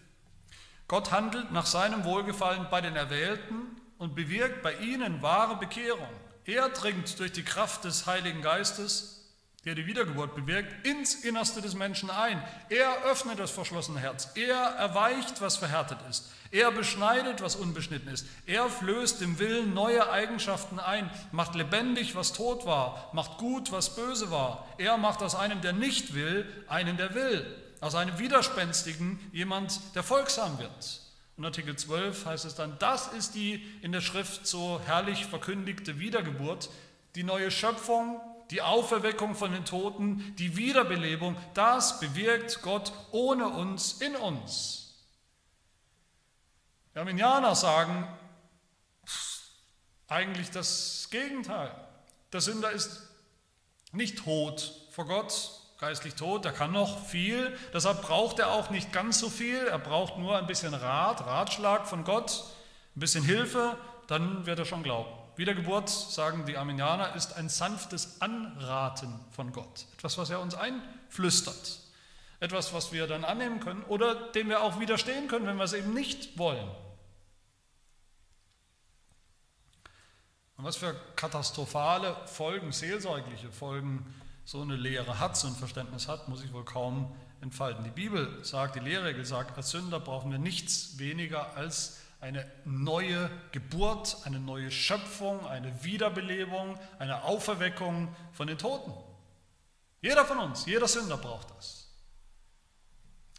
Gott 0.89 1.11
handelt 1.11 1.53
nach 1.53 1.67
seinem 1.67 2.05
Wohlgefallen 2.05 2.67
bei 2.71 2.81
den 2.81 2.97
Erwählten 2.97 3.77
und 3.99 4.15
bewirkt 4.15 4.63
bei 4.63 4.75
ihnen 4.77 5.23
wahre 5.23 5.57
Bekehrung. 5.57 6.09
Er 6.47 6.69
dringt 6.71 7.19
durch 7.19 7.33
die 7.33 7.43
Kraft 7.43 7.85
des 7.85 8.07
Heiligen 8.07 8.43
Geistes, 8.43 9.33
der 9.65 9.75
die 9.75 9.87
Wiedergeburt 9.87 10.35
bewirkt, 10.35 10.87
ins 10.87 11.15
Innerste 11.15 11.63
des 11.63 11.75
Menschen 11.75 12.11
ein. 12.11 12.43
Er 12.69 13.05
öffnet 13.05 13.39
das 13.39 13.51
verschlossene 13.51 13.99
Herz. 13.99 14.31
Er 14.35 14.57
erweicht, 14.57 15.41
was 15.41 15.57
verhärtet 15.57 15.99
ist. 16.09 16.31
Er 16.51 16.71
beschneidet, 16.71 17.43
was 17.43 17.57
unbeschnitten 17.57 18.09
ist. 18.09 18.27
Er 18.47 18.69
flößt 18.69 19.21
dem 19.21 19.39
Willen 19.39 19.73
neue 19.73 20.11
Eigenschaften 20.11 20.79
ein, 20.79 21.11
macht 21.33 21.55
lebendig, 21.55 22.15
was 22.15 22.35
tot 22.35 22.67
war, 22.67 23.11
macht 23.13 23.39
gut, 23.39 23.73
was 23.73 23.97
böse 23.97 24.31
war. 24.31 24.67
Er 24.77 24.99
macht 24.99 25.23
aus 25.23 25.35
einem, 25.35 25.63
der 25.63 25.73
nicht 25.73 26.15
will, 26.15 26.47
einen, 26.69 26.99
der 26.99 27.15
will 27.15 27.64
aus 27.85 27.95
einem 27.95 28.19
Widerspenstigen 28.19 29.21
jemand, 29.31 29.79
der 29.95 30.03
folgsam 30.03 30.59
wird. 30.59 31.03
Und 31.37 31.45
Artikel 31.45 31.77
12 31.77 32.25
heißt 32.25 32.47
es 32.47 32.55
dann, 32.55 32.79
das 32.79 33.09
ist 33.09 33.35
die 33.35 33.63
in 33.83 33.93
der 33.93 34.01
Schrift 34.01 34.47
so 34.47 34.81
herrlich 34.87 35.27
verkündigte 35.27 35.99
Wiedergeburt, 35.99 36.71
die 37.15 37.25
neue 37.25 37.51
Schöpfung, 37.51 38.23
die 38.51 38.63
Auferweckung 38.63 39.35
von 39.35 39.53
den 39.53 39.67
Toten, 39.67 40.35
die 40.39 40.57
Wiederbelebung, 40.57 41.37
das 41.53 42.01
bewirkt 42.01 42.63
Gott 42.63 42.91
ohne 43.11 43.49
uns 43.49 44.01
in 44.01 44.17
uns. 44.17 44.95
Die 46.95 47.01
Arminianer 47.01 47.55
sagen 47.55 48.09
eigentlich 50.09 50.51
das 50.51 51.09
Gegenteil. 51.11 51.71
Der 52.33 52.41
Sünder 52.41 52.71
ist 52.71 53.03
nicht 53.93 54.21
tot 54.21 54.73
vor 54.91 55.07
Gott, 55.07 55.64
geistlich 55.85 56.15
tot, 56.15 56.47
er 56.47 56.53
kann 56.53 56.73
noch 56.73 57.05
viel, 57.05 57.55
deshalb 57.75 58.01
braucht 58.01 58.39
er 58.39 58.53
auch 58.53 58.71
nicht 58.71 58.91
ganz 58.91 59.19
so 59.19 59.29
viel, 59.29 59.67
er 59.67 59.79
braucht 59.79 60.17
nur 60.17 60.39
ein 60.39 60.47
bisschen 60.47 60.73
Rat, 60.73 61.27
Ratschlag 61.27 61.87
von 61.87 62.05
Gott, 62.05 62.43
ein 62.97 63.01
bisschen 63.01 63.23
Hilfe 63.23 63.77
dann 64.07 64.47
wird 64.47 64.59
er 64.59 64.65
schon 64.65 64.83
glauben. 64.83 65.11
Wiedergeburt, 65.37 65.89
sagen 65.91 66.47
die 66.47 66.57
Arminianer, 66.57 67.15
ist 67.15 67.37
ein 67.37 67.49
sanftes 67.49 68.21
Anraten 68.21 69.13
von 69.31 69.53
Gott. 69.53 69.87
Etwas, 69.99 70.17
was 70.17 70.31
er 70.31 70.41
uns 70.41 70.55
einflüstert. 70.55 71.81
Etwas, 72.41 72.73
was 72.73 72.93
wir 72.93 73.07
dann 73.07 73.25
annehmen 73.25 73.61
können 73.61 73.83
oder 73.85 74.15
dem 74.33 74.49
wir 74.49 74.63
auch 74.63 74.81
widerstehen 74.81 75.29
können, 75.29 75.47
wenn 75.47 75.57
wir 75.57 75.65
es 75.65 75.73
eben 75.73 75.93
nicht 75.93 76.39
wollen. 76.39 76.69
Und 80.57 80.65
was 80.65 80.77
für 80.77 80.95
katastrophale 81.17 82.17
Folgen, 82.27 82.73
seelsorgliche 82.73 83.51
Folgen 83.51 84.15
so 84.45 84.61
eine 84.61 84.77
Lehre 84.77 85.19
hat, 85.19 85.37
so 85.37 85.49
ein 85.49 85.55
Verständnis 85.55 86.09
hat, 86.09 86.29
muss 86.29 86.43
ich 86.45 86.53
wohl 86.53 86.65
kaum 86.65 87.15
entfalten. 87.41 87.85
Die 87.85 87.91
Bibel 87.91 88.45
sagt, 88.45 88.77
die 88.77 88.81
Lehrregel 88.81 89.25
sagt, 89.25 89.57
als 89.57 89.71
Sünder 89.71 90.01
brauchen 90.01 90.31
wir 90.31 90.39
nichts 90.39 90.99
weniger 90.99 91.57
als 91.57 91.99
eine 92.21 92.51
neue 92.65 93.31
Geburt, 93.53 94.17
eine 94.25 94.41
neue 94.41 94.71
Schöpfung, 94.71 95.47
eine 95.47 95.85
Wiederbelebung, 95.85 96.79
eine 96.99 97.25
Auferweckung 97.25 98.15
von 98.33 98.47
den 98.47 98.57
Toten. 98.57 98.93
Jeder 100.01 100.25
von 100.25 100.39
uns, 100.39 100.65
jeder 100.67 100.89
Sünder 100.89 101.19
braucht 101.19 101.51
das. 101.57 101.89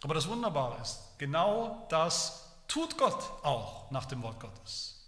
Aber 0.03 0.13
das 0.13 0.27
Wunderbare 0.27 0.79
ist, 0.81 0.99
genau 1.17 1.87
das 1.89 2.45
tut 2.67 2.97
Gott 2.97 3.23
auch 3.43 3.89
nach 3.91 4.05
dem 4.05 4.21
Wort 4.21 4.39
Gottes 4.39 5.03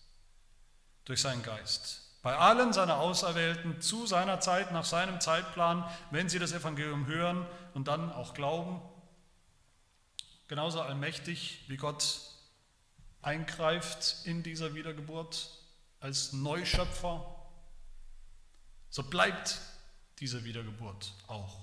durch 1.05 1.21
seinen 1.21 1.43
Geist. 1.43 2.07
Bei 2.27 2.35
allen 2.35 2.73
seiner 2.73 2.97
Auserwählten 2.97 3.79
zu 3.79 4.05
seiner 4.05 4.41
Zeit, 4.41 4.73
nach 4.73 4.83
seinem 4.83 5.21
Zeitplan, 5.21 5.89
wenn 6.11 6.27
sie 6.27 6.39
das 6.39 6.51
Evangelium 6.51 7.05
hören 7.05 7.47
und 7.73 7.87
dann 7.87 8.11
auch 8.11 8.33
glauben, 8.33 8.81
genauso 10.49 10.81
allmächtig 10.81 11.63
wie 11.69 11.77
Gott 11.77 12.19
eingreift 13.21 14.25
in 14.25 14.43
dieser 14.43 14.75
Wiedergeburt 14.75 15.51
als 16.01 16.33
Neuschöpfer, 16.33 17.33
so 18.89 19.03
bleibt 19.03 19.61
diese 20.19 20.43
Wiedergeburt 20.43 21.13
auch. 21.27 21.61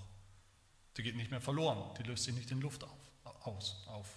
Die 0.96 1.03
geht 1.03 1.16
nicht 1.16 1.31
mehr 1.31 1.42
verloren, 1.42 1.94
die 1.98 2.05
löst 2.05 2.24
sich 2.24 2.35
nicht 2.35 2.50
in 2.50 2.62
Luft 2.62 2.85
auf, 2.85 3.42
aus, 3.42 3.85
auf. 3.88 4.09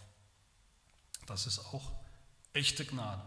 Das 1.25 1.45
ist 1.45 1.59
auch 1.73 1.91
echte 2.53 2.85
Gnade. 2.85 3.21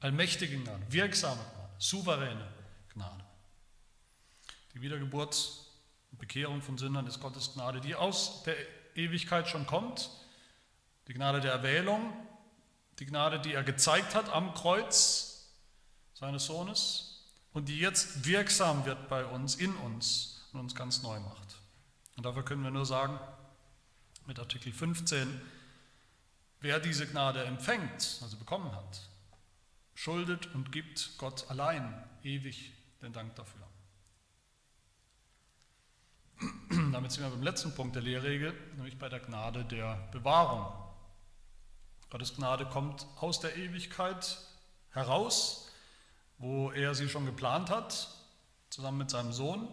Allmächtige 0.00 0.58
Gnade, 0.58 0.82
wirksame 0.90 1.40
Gnade, 1.40 1.70
souveräne 1.78 2.57
Gnade. 2.98 3.24
Die 4.74 4.80
Wiedergeburt 4.80 5.64
und 6.10 6.18
Bekehrung 6.18 6.62
von 6.62 6.78
Sündern 6.78 7.06
ist 7.06 7.20
Gottes 7.20 7.54
Gnade, 7.54 7.80
die 7.80 7.94
aus 7.94 8.42
der 8.42 8.56
Ewigkeit 8.96 9.48
schon 9.48 9.66
kommt. 9.66 10.10
Die 11.06 11.14
Gnade 11.14 11.40
der 11.40 11.52
Erwählung, 11.52 12.12
die 12.98 13.06
Gnade, 13.06 13.38
die 13.38 13.54
er 13.54 13.62
gezeigt 13.62 14.14
hat 14.16 14.28
am 14.30 14.52
Kreuz 14.54 15.48
seines 16.14 16.46
Sohnes 16.46 17.24
und 17.52 17.68
die 17.68 17.78
jetzt 17.78 18.26
wirksam 18.26 18.84
wird 18.84 19.08
bei 19.08 19.24
uns, 19.24 19.54
in 19.54 19.74
uns 19.76 20.48
und 20.52 20.60
uns 20.60 20.74
ganz 20.74 21.02
neu 21.02 21.20
macht. 21.20 21.56
Und 22.16 22.26
dafür 22.26 22.44
können 22.44 22.64
wir 22.64 22.72
nur 22.72 22.86
sagen, 22.86 23.18
mit 24.26 24.40
Artikel 24.40 24.72
15, 24.72 25.40
wer 26.60 26.80
diese 26.80 27.06
Gnade 27.06 27.44
empfängt, 27.44 28.18
also 28.22 28.36
bekommen 28.36 28.74
hat, 28.74 29.08
schuldet 29.94 30.52
und 30.54 30.72
gibt 30.72 31.12
Gott 31.18 31.48
allein 31.48 32.04
ewig 32.24 32.72
den 33.02 33.12
Dank 33.12 33.34
dafür. 33.36 33.66
Damit 36.92 37.12
sind 37.12 37.24
wir 37.24 37.30
beim 37.30 37.42
letzten 37.42 37.74
Punkt 37.74 37.94
der 37.94 38.02
Lehrregel, 38.02 38.54
nämlich 38.76 38.98
bei 38.98 39.08
der 39.08 39.20
Gnade 39.20 39.64
der 39.64 40.08
Bewahrung. 40.12 40.66
Gottes 42.10 42.34
Gnade 42.34 42.66
kommt 42.66 43.06
aus 43.16 43.40
der 43.40 43.56
Ewigkeit 43.56 44.38
heraus, 44.90 45.70
wo 46.38 46.70
er 46.70 46.94
sie 46.94 47.08
schon 47.08 47.26
geplant 47.26 47.70
hat, 47.70 48.08
zusammen 48.70 48.98
mit 48.98 49.10
seinem 49.10 49.32
Sohn. 49.32 49.68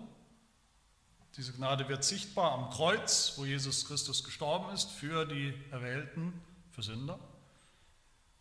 Diese 1.37 1.53
Gnade 1.53 1.87
wird 1.89 2.03
sichtbar 2.03 2.53
am 2.53 2.69
Kreuz, 2.69 3.33
wo 3.37 3.45
Jesus 3.45 3.85
Christus 3.87 4.23
gestorben 4.23 4.73
ist 4.73 4.91
für 4.91 5.25
die 5.25 5.53
Erwählten, 5.71 6.41
für 6.71 6.81
Sünder. 6.81 7.19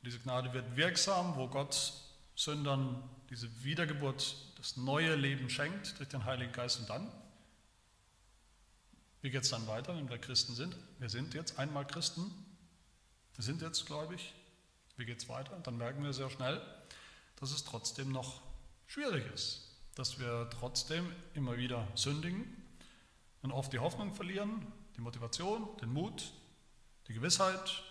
Diese 0.03 0.21
Gnade 0.21 0.53
wird 0.53 0.77
wirksam, 0.77 1.37
wo 1.37 1.49
Gott 1.49 2.04
Sündern 2.35 3.03
diese 3.31 3.65
Wiedergeburt, 3.65 4.37
das 4.59 4.77
neue 4.77 5.15
Leben 5.15 5.49
schenkt 5.49 5.99
durch 5.99 6.09
den 6.09 6.25
Heiligen 6.25 6.53
Geist 6.53 6.81
und 6.81 6.91
dann. 6.91 7.11
Wie 9.23 9.31
geht 9.31 9.45
es 9.45 9.51
dann 9.51 9.67
weiter, 9.67 9.97
wenn 9.97 10.09
wir 10.09 10.19
Christen 10.19 10.55
sind? 10.55 10.77
Wir 10.99 11.09
sind 11.09 11.35
jetzt 11.35 11.59
einmal 11.59 11.87
Christen. 11.87 12.31
Wir 13.35 13.45
sind 13.45 13.63
jetzt 13.63 13.87
gläubig. 13.87 14.35
Wie 14.97 15.07
geht 15.07 15.19
es 15.19 15.29
weiter? 15.29 15.59
Dann 15.63 15.77
merken 15.77 16.05
wir 16.05 16.13
sehr 16.13 16.31
schnell, 16.31 16.61
dass 17.37 17.51
es 17.51 17.65
trotzdem 17.65 18.13
noch 18.13 18.43
schwierig 18.87 19.25
ist. 19.33 19.79
Dass 19.95 20.19
wir 20.19 20.51
trotzdem 20.51 21.11
immer 21.35 21.57
wieder 21.57 21.89
sündigen 21.95 22.45
und 23.43 23.53
oft 23.53 23.73
die 23.73 23.79
Hoffnung 23.79 24.15
verlieren, 24.15 24.67
die 24.97 25.01
Motivation, 25.01 25.77
den 25.79 25.93
Mut, 25.93 26.33
die 27.09 27.15
Gewissheit 27.15 27.83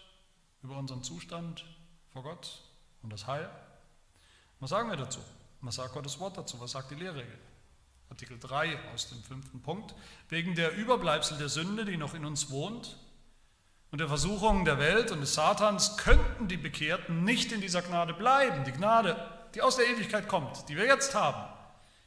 über 0.61 0.77
unseren 0.77 1.03
Zustand, 1.03 1.65
vor 2.11 2.23
Gott 2.23 2.61
und 3.01 3.11
das 3.11 3.27
Heil. 3.27 3.49
Was 4.63 4.69
sagen 4.69 4.89
wir 4.89 4.95
dazu? 4.95 5.19
Was 5.59 5.75
sagt 5.75 5.93
Gottes 5.93 6.17
Wort 6.21 6.37
dazu? 6.37 6.57
Was 6.61 6.71
sagt 6.71 6.89
die 6.89 6.95
Lehrregel? 6.95 7.37
Artikel 8.09 8.39
3 8.39 8.79
aus 8.93 9.09
dem 9.09 9.21
fünften 9.21 9.61
Punkt. 9.61 9.93
Wegen 10.29 10.55
der 10.55 10.73
Überbleibsel 10.77 11.37
der 11.37 11.49
Sünde, 11.49 11.83
die 11.83 11.97
noch 11.97 12.13
in 12.13 12.23
uns 12.23 12.49
wohnt, 12.49 12.95
und 13.91 13.99
der 13.99 14.07
Versuchungen 14.07 14.63
der 14.63 14.79
Welt 14.79 15.11
und 15.11 15.19
des 15.19 15.33
Satans 15.33 15.97
könnten 15.97 16.47
die 16.47 16.55
Bekehrten 16.55 17.25
nicht 17.25 17.51
in 17.51 17.59
dieser 17.59 17.81
Gnade 17.81 18.13
bleiben. 18.13 18.63
Die 18.63 18.71
Gnade, 18.71 19.17
die 19.53 19.61
aus 19.61 19.75
der 19.75 19.85
Ewigkeit 19.85 20.29
kommt, 20.29 20.69
die 20.69 20.77
wir 20.77 20.85
jetzt 20.85 21.13
haben. 21.13 21.43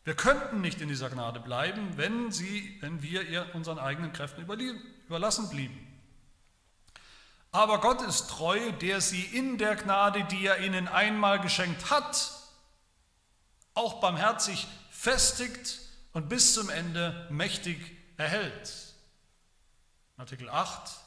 Wir 0.04 0.14
könnten 0.14 0.62
nicht 0.62 0.80
in 0.80 0.88
dieser 0.88 1.10
Gnade 1.10 1.40
bleiben, 1.40 1.98
wenn, 1.98 2.32
sie, 2.32 2.78
wenn 2.80 3.02
wir 3.02 3.28
ihr 3.28 3.54
unseren 3.54 3.78
eigenen 3.78 4.14
Kräften 4.14 4.46
überlassen 5.06 5.50
blieben. 5.50 5.78
Aber 7.52 7.82
Gott 7.82 8.00
ist 8.00 8.30
treu, 8.30 8.72
der 8.80 9.02
sie 9.02 9.20
in 9.20 9.58
der 9.58 9.76
Gnade, 9.76 10.24
die 10.24 10.46
er 10.46 10.60
ihnen 10.60 10.88
einmal 10.88 11.38
geschenkt 11.38 11.90
hat, 11.90 12.36
auch 13.76 14.00
barmherzig 14.00 14.66
festigt 14.90 15.80
und 16.12 16.28
bis 16.28 16.54
zum 16.54 16.70
Ende 16.70 17.26
mächtig 17.30 17.78
erhält. 18.16 18.94
Artikel 20.16 20.48
8. 20.48 20.98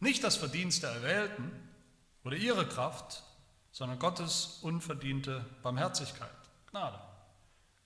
Nicht 0.00 0.24
das 0.24 0.36
Verdienst 0.36 0.82
der 0.82 0.90
Erwählten 0.90 1.52
oder 2.24 2.36
ihre 2.36 2.66
Kraft, 2.66 3.22
sondern 3.72 3.98
Gottes 3.98 4.58
unverdiente 4.62 5.44
Barmherzigkeit, 5.62 6.30
Gnade, 6.70 6.98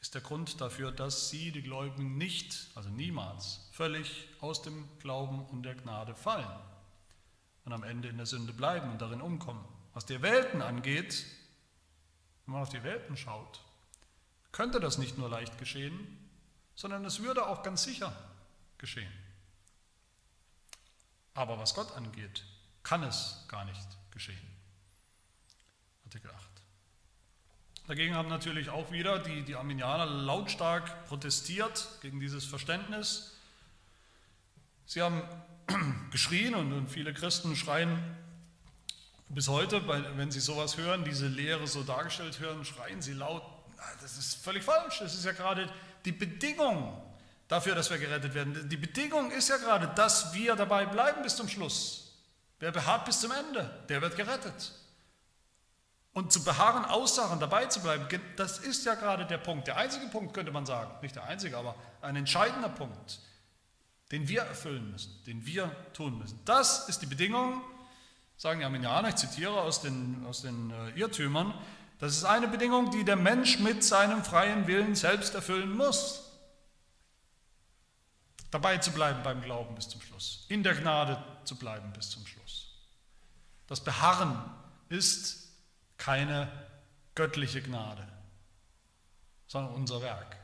ist 0.00 0.14
der 0.14 0.20
Grund 0.20 0.60
dafür, 0.60 0.92
dass 0.92 1.30
sie, 1.30 1.52
die 1.52 1.62
Gläubigen, 1.62 2.16
nicht, 2.16 2.70
also 2.74 2.88
niemals, 2.90 3.68
völlig 3.72 4.28
aus 4.40 4.62
dem 4.62 4.88
Glauben 5.00 5.44
und 5.46 5.64
der 5.64 5.74
Gnade 5.74 6.14
fallen 6.14 6.60
und 7.64 7.72
am 7.72 7.82
Ende 7.82 8.08
in 8.08 8.16
der 8.16 8.26
Sünde 8.26 8.52
bleiben 8.52 8.90
und 8.90 9.02
darin 9.02 9.20
umkommen. 9.20 9.64
Was 9.94 10.06
die 10.06 10.22
Welten 10.22 10.62
angeht, 10.62 11.24
wenn 12.46 12.54
man 12.54 12.62
auf 12.62 12.68
die 12.68 12.82
Welten 12.82 13.16
schaut, 13.16 13.60
könnte 14.52 14.80
das 14.80 14.98
nicht 14.98 15.18
nur 15.18 15.28
leicht 15.28 15.58
geschehen, 15.58 16.18
sondern 16.74 17.04
es 17.04 17.20
würde 17.20 17.46
auch 17.46 17.62
ganz 17.62 17.82
sicher 17.82 18.12
geschehen. 18.78 19.12
Aber 21.34 21.58
was 21.58 21.74
Gott 21.74 21.92
angeht, 21.96 22.44
kann 22.82 23.02
es 23.02 23.44
gar 23.48 23.64
nicht 23.64 23.88
geschehen. 24.10 24.38
Artikel 26.04 26.30
8. 26.30 26.48
Dagegen 27.86 28.14
haben 28.14 28.28
natürlich 28.28 28.68
auch 28.68 28.92
wieder 28.92 29.18
die, 29.18 29.42
die 29.42 29.56
Arminianer 29.56 30.06
lautstark 30.06 31.06
protestiert 31.06 31.88
gegen 32.00 32.20
dieses 32.20 32.44
Verständnis. 32.44 33.36
Sie 34.86 35.00
haben 35.00 35.22
geschrien 36.10 36.54
und, 36.54 36.72
und 36.72 36.88
viele 36.88 37.14
Christen 37.14 37.56
schreien 37.56 37.98
bis 39.28 39.48
heute, 39.48 39.86
wenn 39.88 40.30
sie 40.30 40.40
sowas 40.40 40.76
hören, 40.76 41.04
diese 41.04 41.26
Lehre 41.26 41.66
so 41.66 41.82
dargestellt 41.82 42.38
hören, 42.38 42.66
schreien 42.66 43.00
sie 43.00 43.14
laut, 43.14 43.42
das 44.00 44.16
ist 44.16 44.36
völlig 44.36 44.62
falsch. 44.64 45.00
Das 45.00 45.14
ist 45.14 45.24
ja 45.24 45.32
gerade 45.32 45.68
die 46.04 46.12
Bedingung 46.12 47.00
dafür, 47.48 47.74
dass 47.74 47.90
wir 47.90 47.98
gerettet 47.98 48.34
werden. 48.34 48.68
Die 48.68 48.76
Bedingung 48.76 49.30
ist 49.30 49.48
ja 49.48 49.56
gerade, 49.56 49.88
dass 49.94 50.32
wir 50.34 50.56
dabei 50.56 50.86
bleiben 50.86 51.22
bis 51.22 51.36
zum 51.36 51.48
Schluss. 51.48 52.12
Wer 52.58 52.72
beharrt 52.72 53.04
bis 53.04 53.20
zum 53.20 53.32
Ende, 53.32 53.84
der 53.88 54.00
wird 54.02 54.16
gerettet. 54.16 54.72
Und 56.12 56.32
zu 56.32 56.44
beharren, 56.44 56.84
aussagen, 56.84 57.40
dabei 57.40 57.66
zu 57.66 57.80
bleiben, 57.80 58.06
das 58.36 58.58
ist 58.58 58.84
ja 58.84 58.94
gerade 58.94 59.26
der 59.26 59.38
Punkt. 59.38 59.66
Der 59.66 59.78
einzige 59.78 60.06
Punkt 60.06 60.34
könnte 60.34 60.52
man 60.52 60.66
sagen, 60.66 60.90
nicht 61.00 61.16
der 61.16 61.24
einzige, 61.24 61.56
aber 61.56 61.74
ein 62.02 62.16
entscheidender 62.16 62.68
Punkt 62.68 63.20
den 64.12 64.28
wir 64.28 64.42
erfüllen 64.42 64.90
müssen, 64.90 65.10
den 65.26 65.44
wir 65.46 65.74
tun 65.94 66.18
müssen. 66.18 66.38
Das 66.44 66.88
ist 66.88 67.00
die 67.00 67.06
Bedingung, 67.06 67.62
sagen 68.36 68.60
die 68.60 68.66
Arminianer, 68.66 69.08
ich 69.08 69.16
zitiere 69.16 69.62
aus 69.62 69.80
den, 69.80 70.24
aus 70.26 70.42
den 70.42 70.70
äh, 70.70 70.90
Irrtümern, 70.90 71.54
das 72.02 72.16
ist 72.16 72.24
eine 72.24 72.48
Bedingung, 72.48 72.90
die 72.90 73.04
der 73.04 73.14
Mensch 73.14 73.60
mit 73.60 73.84
seinem 73.84 74.24
freien 74.24 74.66
Willen 74.66 74.96
selbst 74.96 75.36
erfüllen 75.36 75.70
muss. 75.76 76.32
Dabei 78.50 78.78
zu 78.78 78.90
bleiben 78.90 79.22
beim 79.22 79.40
Glauben 79.40 79.76
bis 79.76 79.88
zum 79.88 80.00
Schluss, 80.00 80.44
in 80.48 80.64
der 80.64 80.74
Gnade 80.74 81.24
zu 81.44 81.56
bleiben 81.56 81.92
bis 81.92 82.10
zum 82.10 82.26
Schluss. 82.26 82.74
Das 83.68 83.84
Beharren 83.84 84.36
ist 84.88 85.52
keine 85.96 86.50
göttliche 87.14 87.62
Gnade. 87.62 88.08
sondern 89.46 89.72
unser 89.74 90.02
Werk. 90.02 90.36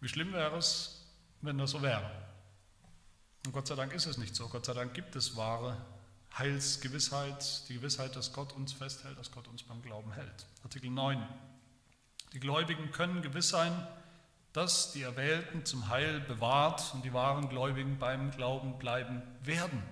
Wie 0.00 0.08
schlimm 0.08 0.34
wäre 0.34 0.58
es, 0.58 1.06
wenn 1.40 1.56
das 1.56 1.70
so 1.70 1.80
wäre? 1.80 2.10
Und 3.46 3.52
Gott 3.52 3.66
sei 3.66 3.76
Dank 3.76 3.94
ist 3.94 4.04
es 4.04 4.18
nicht 4.18 4.36
so. 4.36 4.46
Gott 4.48 4.66
sei 4.66 4.74
Dank 4.74 4.92
gibt 4.92 5.16
es 5.16 5.36
wahre 5.36 5.93
Heilsgewissheit, 6.36 7.68
die 7.68 7.74
Gewissheit, 7.74 8.16
dass 8.16 8.32
Gott 8.32 8.52
uns 8.54 8.72
festhält, 8.72 9.16
dass 9.18 9.30
Gott 9.30 9.46
uns 9.46 9.62
beim 9.62 9.80
Glauben 9.82 10.12
hält. 10.12 10.46
Artikel 10.64 10.90
9. 10.90 11.24
Die 12.32 12.40
Gläubigen 12.40 12.90
können 12.90 13.22
gewiss 13.22 13.50
sein, 13.50 13.86
dass 14.52 14.92
die 14.92 15.02
Erwählten 15.02 15.64
zum 15.64 15.88
Heil 15.88 16.20
bewahrt 16.20 16.92
und 16.94 17.04
die 17.04 17.12
wahren 17.12 17.48
Gläubigen 17.48 17.98
beim 17.98 18.32
Glauben 18.32 18.78
bleiben 18.78 19.22
werden. 19.42 19.82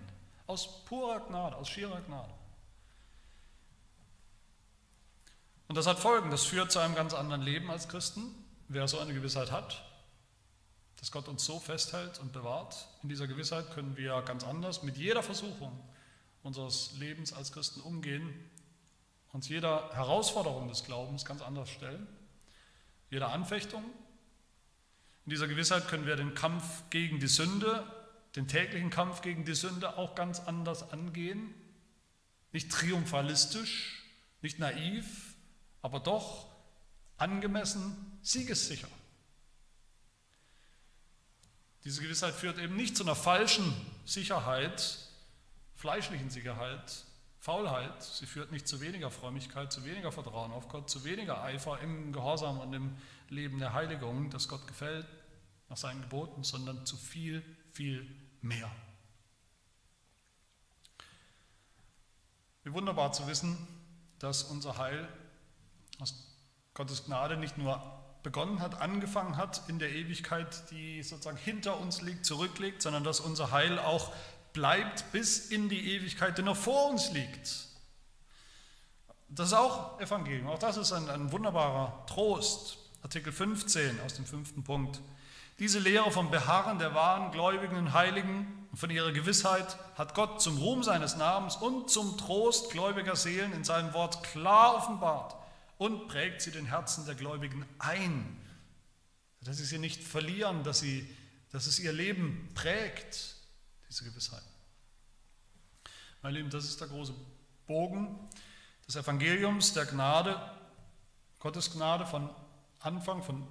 Aus 0.49 0.85
purer 0.85 1.21
Gnade, 1.21 1.57
aus 1.57 1.69
schierer 1.69 2.01
Gnade. 2.01 2.33
Und 5.69 5.77
das 5.77 5.87
hat 5.87 6.01
Folgen. 6.01 6.31
Das 6.31 6.45
führt 6.45 6.73
zu 6.73 6.81
einem 6.81 6.95
ganz 6.95 7.15
anderen 7.15 7.43
Leben 7.43 7.71
als 7.71 7.89
Christen. 7.89 8.35
Wer 8.69 8.89
so 8.89 8.99
eine 8.99 9.15
Gewissheit 9.15 9.53
hat, 9.53 9.85
dass 10.99 11.13
Gott 11.13 11.29
uns 11.29 11.45
so 11.45 11.61
festhält 11.61 12.19
und 12.19 12.33
bewahrt, 12.33 12.89
in 13.03 13.09
dieser 13.09 13.27
Gewissheit 13.27 13.71
können 13.73 13.97
wir 13.97 14.21
ganz 14.23 14.45
anders 14.45 14.83
mit 14.83 14.97
jeder 14.97 15.23
Versuchung 15.23 15.73
unseres 16.43 16.93
Lebens 16.99 17.33
als 17.33 17.53
Christen 17.53 17.81
umgehen, 17.81 18.33
uns 19.33 19.49
jeder 19.49 19.91
Herausforderung 19.95 20.69
des 20.69 20.85
Glaubens 20.85 21.25
ganz 21.25 21.41
anders 21.43 21.71
stellen, 21.71 22.07
jeder 23.11 23.31
Anfechtung. 23.33 23.85
In 25.25 25.31
dieser 25.31 25.49
Gewissheit 25.49 25.89
können 25.89 26.07
wir 26.07 26.17
den 26.17 26.35
Kampf 26.35 26.85
gegen 26.91 27.21
die 27.21 27.29
Sünde, 27.29 27.87
den 28.37 28.49
täglichen 28.49 28.91
Kampf 28.91 29.23
gegen 29.23 29.45
die 29.45 29.55
Sünde 29.55 29.97
auch 29.97 30.15
ganz 30.15 30.41
anders 30.41 30.91
angehen. 30.91 31.55
Nicht 32.53 32.71
triumphalistisch, 32.71 34.03
nicht 34.43 34.59
naiv, 34.59 35.35
aber 35.81 36.01
doch 36.01 36.49
angemessen 37.17 38.19
siegessicher. 38.23 38.89
Diese 41.85 42.03
Gewissheit 42.03 42.35
führt 42.35 42.59
eben 42.59 42.77
nicht 42.77 42.97
zu 42.97 43.03
einer 43.03 43.17
falschen 43.17 43.75
Sicherheit, 44.05 44.99
fleischlichen 45.83 46.31
Sicherheit, 46.31 47.05
Faulheit. 47.41 48.01
Sie 48.01 48.27
führt 48.27 48.53
nicht 48.53 48.69
zu 48.69 48.81
weniger 48.81 49.11
Frömmigkeit, 49.11 49.73
zu 49.73 49.85
weniger 49.85 50.13
Vertrauen 50.13 50.53
auf 50.53 50.69
Gott, 50.69 50.89
zu 50.89 51.03
weniger 51.03 51.43
Eifer 51.43 51.81
im 51.81 52.13
Gehorsam 52.13 52.61
und 52.61 52.73
im 52.73 52.97
Leben 53.31 53.59
der 53.59 53.73
Heiligung, 53.73 54.31
das 54.31 54.47
Gott 54.47 54.65
gefällt 54.69 55.09
nach 55.69 55.77
seinen 55.77 56.03
Geboten, 56.03 56.45
sondern 56.45 56.87
zu 56.87 56.97
viel, 56.97 57.43
viel 57.73 58.09
mehr. 58.43 58.71
Wie 62.63 62.73
wunderbar 62.73 63.11
zu 63.11 63.27
wissen, 63.27 63.57
dass 64.21 64.45
unser 64.45 64.79
Heil 64.79 65.09
aus 65.99 66.15
Gottes 66.75 67.07
Gnade 67.07 67.37
nicht 67.37 67.59
nur 67.59 67.83
begonnen 68.23 68.61
hat, 68.61 68.81
angefangen 68.81 69.37
hat 69.37 69.69
in 69.69 69.81
der 69.81 69.91
Ewigkeit, 69.91 70.71
die 70.71 71.03
sozusagen 71.03 71.37
hinter 71.37 71.81
uns 71.81 72.03
liegt, 72.03 72.25
zurückliegt, 72.25 72.83
sondern 72.83 73.03
dass 73.03 73.19
unser 73.19 73.51
Heil 73.51 73.81
auch 73.81 74.13
bleibt 74.53 75.11
bis 75.13 75.51
in 75.51 75.69
die 75.69 75.95
Ewigkeit, 75.95 76.37
die 76.39 76.43
noch 76.43 76.57
vor 76.57 76.91
uns 76.91 77.11
liegt. 77.13 77.67
Das 79.29 79.49
ist 79.49 79.55
auch 79.55 79.99
Evangelium, 80.01 80.49
auch 80.49 80.59
das 80.59 80.77
ist 80.77 80.93
ein, 80.93 81.09
ein 81.09 81.33
wunderbarer 81.33 82.05
Trost. 82.07 82.79
Artikel 83.03 83.33
15 83.33 84.01
aus 84.01 84.15
dem 84.15 84.27
fünften 84.27 84.63
Punkt. 84.63 85.01
Diese 85.59 85.79
Lehre 85.79 86.11
vom 86.11 86.31
Beharren 86.31 86.79
der 86.79 86.95
wahren 86.95 87.33
Gläubigen 87.33 87.77
und 87.77 87.93
Heiligen 87.93 88.67
und 88.71 88.79
von 88.79 88.91
ihrer 88.91 89.13
Gewissheit 89.13 89.77
hat 89.97 90.15
Gott 90.15 90.41
zum 90.41 90.59
Ruhm 90.59 90.83
seines 90.83 91.17
Namens 91.17 91.57
und 91.57 91.91
zum 91.91 92.17
Trost 92.17 92.71
gläubiger 92.71 93.17
Seelen 93.17 93.53
in 93.53 93.65
seinem 93.65 93.93
Wort 93.93 94.23
klar 94.23 94.77
offenbart 94.77 95.35
und 95.79 96.09
prägt 96.09 96.43
sie 96.43 96.53
den 96.53 96.67
Herzen 96.67 97.07
der 97.07 97.15
Gläubigen 97.15 97.67
ein, 97.79 98.39
dass 99.41 99.57
sie 99.57 99.65
sie 99.65 99.79
nicht 99.79 100.03
verlieren, 100.03 100.63
dass, 100.63 100.81
sie, 100.81 101.09
dass 101.51 101.67
es 101.67 101.81
ihr 101.81 101.93
Leben 101.93 102.51
prägt, 102.55 103.37
diese 103.93 104.05
Gewissheit. 104.05 104.43
Meine 106.23 106.39
Lieben, 106.39 106.49
das 106.49 106.65
ist 106.65 106.81
der 106.81 106.89
große 106.89 107.13
Bogen 107.67 108.19
des 108.87 108.97
Evangeliums, 108.97 109.75
der 109.75 109.85
Gnade, 109.85 110.41
Gottes 111.41 111.71
Gnade 111.73 112.07
von 112.07 112.31
Anfang, 112.81 113.23
von, 113.23 113.47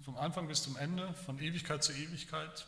vom 0.00 0.16
Anfang 0.16 0.46
bis 0.46 0.62
zum 0.62 0.76
Ende, 0.76 1.12
von 1.14 1.40
Ewigkeit 1.40 1.82
zu 1.82 1.92
Ewigkeit. 1.92 2.66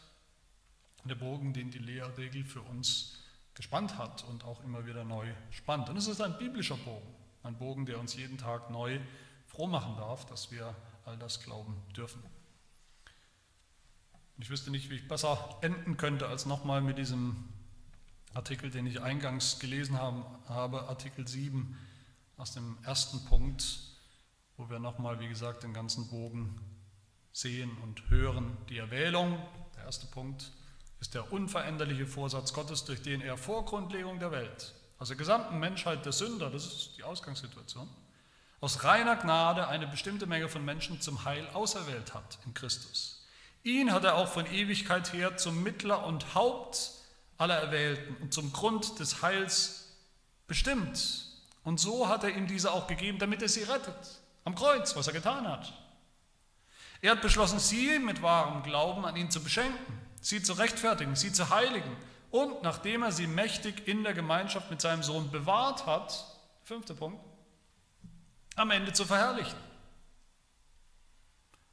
Der 1.04 1.14
Bogen, 1.14 1.52
den 1.52 1.70
die 1.70 1.78
Lehrregel 1.78 2.44
für 2.44 2.62
uns 2.62 3.18
gespannt 3.54 3.98
hat 3.98 4.24
und 4.24 4.44
auch 4.44 4.62
immer 4.64 4.84
wieder 4.86 5.04
neu 5.04 5.32
spannt. 5.50 5.88
Und 5.88 5.96
es 5.96 6.08
ist 6.08 6.20
ein 6.20 6.36
biblischer 6.38 6.76
Bogen. 6.76 7.14
Ein 7.44 7.56
Bogen, 7.56 7.86
der 7.86 8.00
uns 8.00 8.16
jeden 8.16 8.38
Tag 8.38 8.70
neu 8.70 8.98
froh 9.46 9.68
machen 9.68 9.96
darf, 9.96 10.26
dass 10.26 10.50
wir 10.50 10.74
all 11.04 11.16
das 11.18 11.40
glauben 11.40 11.76
dürfen. 11.94 12.20
Ich 14.38 14.50
wüsste 14.50 14.70
nicht, 14.70 14.90
wie 14.90 14.94
ich 14.94 15.08
besser 15.08 15.58
enden 15.62 15.96
könnte, 15.96 16.26
als 16.26 16.46
nochmal 16.46 16.80
mit 16.80 16.98
diesem 16.98 17.48
Artikel, 18.34 18.70
den 18.70 18.86
ich 18.86 19.00
eingangs 19.00 19.58
gelesen 19.58 19.98
habe, 19.98 20.88
Artikel 20.88 21.28
7 21.28 21.76
aus 22.36 22.52
dem 22.52 22.78
ersten 22.84 23.24
Punkt, 23.26 23.78
wo 24.56 24.68
wir 24.70 24.78
nochmal, 24.78 25.20
wie 25.20 25.28
gesagt, 25.28 25.62
den 25.62 25.74
ganzen 25.74 26.08
Bogen 26.08 26.60
sehen 27.32 27.76
und 27.82 28.08
hören. 28.10 28.56
Die 28.68 28.78
Erwählung, 28.78 29.38
der 29.76 29.84
erste 29.84 30.06
Punkt, 30.06 30.50
ist 31.00 31.14
der 31.14 31.32
unveränderliche 31.32 32.06
Vorsatz 32.06 32.52
Gottes, 32.52 32.84
durch 32.84 33.02
den 33.02 33.20
er 33.20 33.36
vor 33.36 33.64
Grundlegung 33.64 34.18
der 34.18 34.30
Welt 34.30 34.74
aus 35.02 35.08
der 35.08 35.16
gesamten 35.16 35.58
Menschheit 35.58 36.04
der 36.04 36.12
Sünder, 36.12 36.48
das 36.48 36.64
ist 36.64 36.96
die 36.96 37.02
Ausgangssituation, 37.02 37.88
aus 38.60 38.84
reiner 38.84 39.16
Gnade 39.16 39.66
eine 39.66 39.88
bestimmte 39.88 40.26
Menge 40.26 40.48
von 40.48 40.64
Menschen 40.64 41.00
zum 41.00 41.24
Heil 41.24 41.44
auserwählt 41.54 42.14
hat 42.14 42.38
in 42.46 42.54
Christus. 42.54 43.21
Ihn 43.64 43.92
hat 43.92 44.04
er 44.04 44.16
auch 44.16 44.28
von 44.28 44.46
Ewigkeit 44.46 45.12
her 45.12 45.36
zum 45.36 45.62
Mittler 45.62 46.04
und 46.06 46.34
Haupt 46.34 46.90
aller 47.38 47.56
Erwählten 47.56 48.16
und 48.20 48.34
zum 48.34 48.52
Grund 48.52 48.98
des 48.98 49.22
Heils 49.22 49.96
bestimmt. 50.46 51.26
Und 51.64 51.78
so 51.78 52.08
hat 52.08 52.24
er 52.24 52.30
ihm 52.30 52.46
diese 52.46 52.72
auch 52.72 52.86
gegeben, 52.86 53.18
damit 53.18 53.42
er 53.42 53.48
sie 53.48 53.62
rettet. 53.62 54.20
Am 54.44 54.54
Kreuz, 54.54 54.96
was 54.96 55.06
er 55.06 55.12
getan 55.12 55.46
hat. 55.46 55.72
Er 57.00 57.12
hat 57.12 57.22
beschlossen, 57.22 57.58
sie 57.58 57.98
mit 57.98 58.22
wahrem 58.22 58.62
Glauben 58.62 59.04
an 59.04 59.16
ihn 59.16 59.30
zu 59.30 59.42
beschenken, 59.42 60.00
sie 60.20 60.42
zu 60.42 60.52
rechtfertigen, 60.54 61.16
sie 61.16 61.32
zu 61.32 61.50
heiligen 61.50 61.96
und 62.30 62.62
nachdem 62.62 63.02
er 63.02 63.12
sie 63.12 63.26
mächtig 63.26 63.86
in 63.86 64.04
der 64.04 64.14
Gemeinschaft 64.14 64.70
mit 64.70 64.80
seinem 64.80 65.02
Sohn 65.02 65.30
bewahrt 65.30 65.86
hat, 65.86 66.24
fünfter 66.64 66.94
Punkt, 66.94 67.22
am 68.56 68.70
Ende 68.70 68.92
zu 68.92 69.04
verherrlichen. 69.04 69.58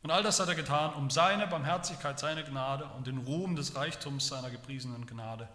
Und 0.02 0.12
all 0.12 0.24
das 0.24 0.40
hat 0.40 0.48
er 0.48 0.56
getan, 0.56 0.94
um 0.94 1.10
seine 1.10 1.48
Barmherzigkeit, 1.48 2.20
seine 2.20 2.44
Gnade 2.44 2.86
und 2.96 3.08
den 3.08 3.18
Ruhm 3.18 3.56
des 3.56 3.76
Reichtums 3.76 4.28
seiner 4.28 4.50
gepriesenen 4.50 5.06
Gnade 5.06 5.50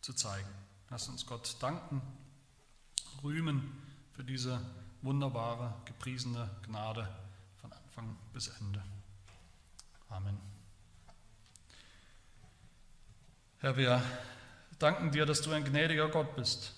zu 0.00 0.12
zeigen. 0.12 0.48
Lass 0.90 1.08
uns 1.08 1.26
Gott 1.26 1.56
danken, 1.60 2.02
rühmen 3.22 3.82
für 4.12 4.24
diese 4.24 4.60
wunderbare, 5.02 5.74
gepriesene 5.84 6.50
Gnade 6.64 7.08
von 7.60 7.72
Anfang 7.72 8.16
bis 8.32 8.48
Ende. 8.48 8.82
Amen. 10.08 10.38
Herr, 13.58 13.76
wir 13.76 14.02
danken 14.78 15.12
dir, 15.12 15.26
dass 15.26 15.42
du 15.42 15.52
ein 15.52 15.64
gnädiger 15.64 16.08
Gott 16.08 16.34
bist. 16.34 16.74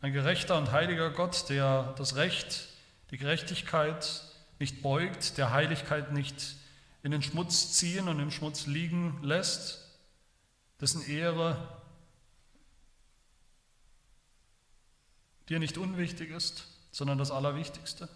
Ein 0.00 0.12
gerechter 0.12 0.56
und 0.58 0.72
heiliger 0.72 1.10
Gott, 1.10 1.48
der 1.48 1.94
das 1.98 2.16
Recht, 2.16 2.68
die 3.10 3.18
Gerechtigkeit 3.18 4.29
nicht 4.60 4.82
beugt, 4.82 5.36
der 5.38 5.50
Heiligkeit 5.50 6.12
nicht 6.12 6.54
in 7.02 7.10
den 7.10 7.22
Schmutz 7.22 7.72
ziehen 7.72 8.08
und 8.08 8.20
im 8.20 8.30
Schmutz 8.30 8.66
liegen 8.66 9.18
lässt, 9.22 9.84
dessen 10.80 11.02
Ehre 11.08 11.56
dir 15.48 15.58
nicht 15.58 15.78
unwichtig 15.78 16.30
ist, 16.30 16.68
sondern 16.92 17.18
das 17.18 17.32
Allerwichtigste. 17.32 18.08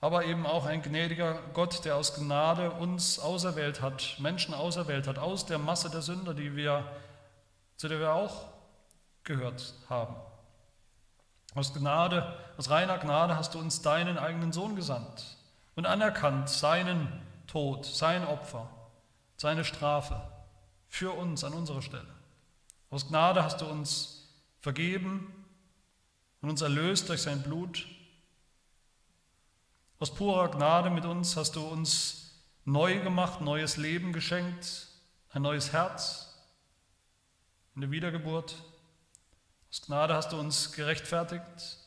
Aber 0.00 0.24
eben 0.24 0.44
auch 0.46 0.66
ein 0.66 0.82
gnädiger 0.82 1.40
Gott, 1.52 1.84
der 1.84 1.96
aus 1.96 2.14
Gnade 2.14 2.72
uns 2.72 3.18
auserwählt 3.18 3.80
hat, 3.80 4.16
Menschen 4.18 4.52
auserwählt 4.52 5.06
hat, 5.06 5.18
aus 5.18 5.46
der 5.46 5.58
Masse 5.58 5.88
der 5.88 6.02
Sünder, 6.02 6.34
die 6.34 6.56
wir 6.56 6.90
zu 7.76 7.88
der 7.88 8.00
wir 8.00 8.12
auch 8.12 8.46
gehört 9.24 9.74
haben. 9.88 10.16
Aus 11.54 11.72
Gnade, 11.72 12.36
aus 12.56 12.68
reiner 12.70 12.98
Gnade 12.98 13.36
hast 13.36 13.54
du 13.54 13.60
uns 13.60 13.80
deinen 13.80 14.18
eigenen 14.18 14.52
Sohn 14.52 14.74
gesandt 14.74 15.36
und 15.76 15.86
anerkannt 15.86 16.48
seinen 16.48 17.08
Tod, 17.46 17.86
sein 17.86 18.26
Opfer, 18.26 18.68
seine 19.36 19.64
Strafe 19.64 20.20
für 20.88 21.12
uns 21.12 21.44
an 21.44 21.52
unserer 21.52 21.82
Stelle. 21.82 22.12
Aus 22.90 23.08
Gnade 23.08 23.44
hast 23.44 23.60
du 23.60 23.66
uns 23.66 24.28
vergeben 24.60 25.32
und 26.40 26.50
uns 26.50 26.62
erlöst 26.62 27.08
durch 27.08 27.22
sein 27.22 27.42
Blut. 27.42 27.86
Aus 30.00 30.12
purer 30.12 30.50
Gnade 30.50 30.90
mit 30.90 31.04
uns 31.04 31.36
hast 31.36 31.54
du 31.54 31.64
uns 31.64 32.42
neu 32.64 33.00
gemacht, 33.00 33.40
neues 33.40 33.76
Leben 33.76 34.12
geschenkt, 34.12 34.88
ein 35.30 35.42
neues 35.42 35.72
Herz, 35.72 36.34
in 37.74 37.80
der 37.80 37.90
Wiedergeburt. 37.90 38.56
Aus 39.74 39.82
Gnade 39.82 40.14
hast 40.14 40.30
du 40.30 40.38
uns 40.38 40.70
gerechtfertigt 40.70 41.78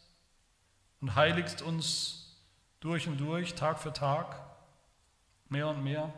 und 0.99 1.15
heiligst 1.15 1.61
uns 1.61 2.35
durch 2.81 3.07
und 3.07 3.17
durch, 3.17 3.55
Tag 3.55 3.79
für 3.79 3.93
Tag, 3.93 4.41
mehr 5.47 5.69
und 5.69 5.85
mehr. 5.85 6.13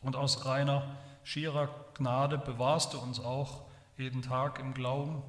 Und 0.00 0.16
aus 0.16 0.46
reiner, 0.46 0.96
schierer 1.24 1.68
Gnade 1.92 2.38
bewahrst 2.38 2.94
du 2.94 2.98
uns 2.98 3.20
auch 3.20 3.66
jeden 3.98 4.22
Tag 4.22 4.58
im 4.58 4.72
Glauben 4.72 5.22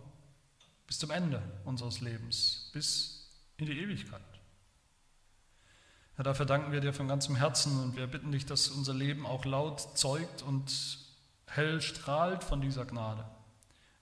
bis 0.86 0.98
zum 0.98 1.12
Ende 1.12 1.42
unseres 1.66 2.00
Lebens, 2.00 2.70
bis 2.72 3.30
in 3.58 3.66
die 3.66 3.82
Ewigkeit. 3.82 4.22
Herr, 6.16 6.24
dafür 6.24 6.46
danken 6.46 6.72
wir 6.72 6.80
dir 6.80 6.94
von 6.94 7.10
ganzem 7.10 7.36
Herzen 7.36 7.84
und 7.84 7.98
wir 7.98 8.08
bitten 8.08 8.32
dich, 8.32 8.46
dass 8.46 8.70
unser 8.70 8.94
Leben 8.94 9.26
auch 9.26 9.44
laut 9.44 9.98
zeugt 9.98 10.42
und 10.42 11.00
hell 11.48 11.82
strahlt 11.82 12.46
von 12.46 12.62
dieser 12.62 12.86
Gnade. 12.86 13.26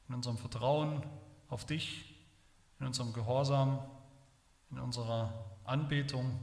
In 0.08 0.16
unserem 0.16 0.38
Vertrauen 0.38 1.04
auf 1.50 1.66
dich, 1.66 2.16
in 2.80 2.86
unserem 2.86 3.14
Gehorsam, 3.14 3.80
in 4.72 4.80
unserer 4.80 5.34
Anbetung, 5.64 6.40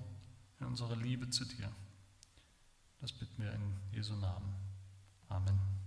in 0.60 0.66
unserer 0.66 0.96
Liebe 0.96 1.30
zu 1.30 1.44
dir. 1.44 1.70
Das 3.00 3.12
bitten 3.12 3.42
wir 3.42 3.52
in 3.52 3.76
Jesu 3.92 4.14
Namen. 4.14 4.54
Amen. 5.28 5.81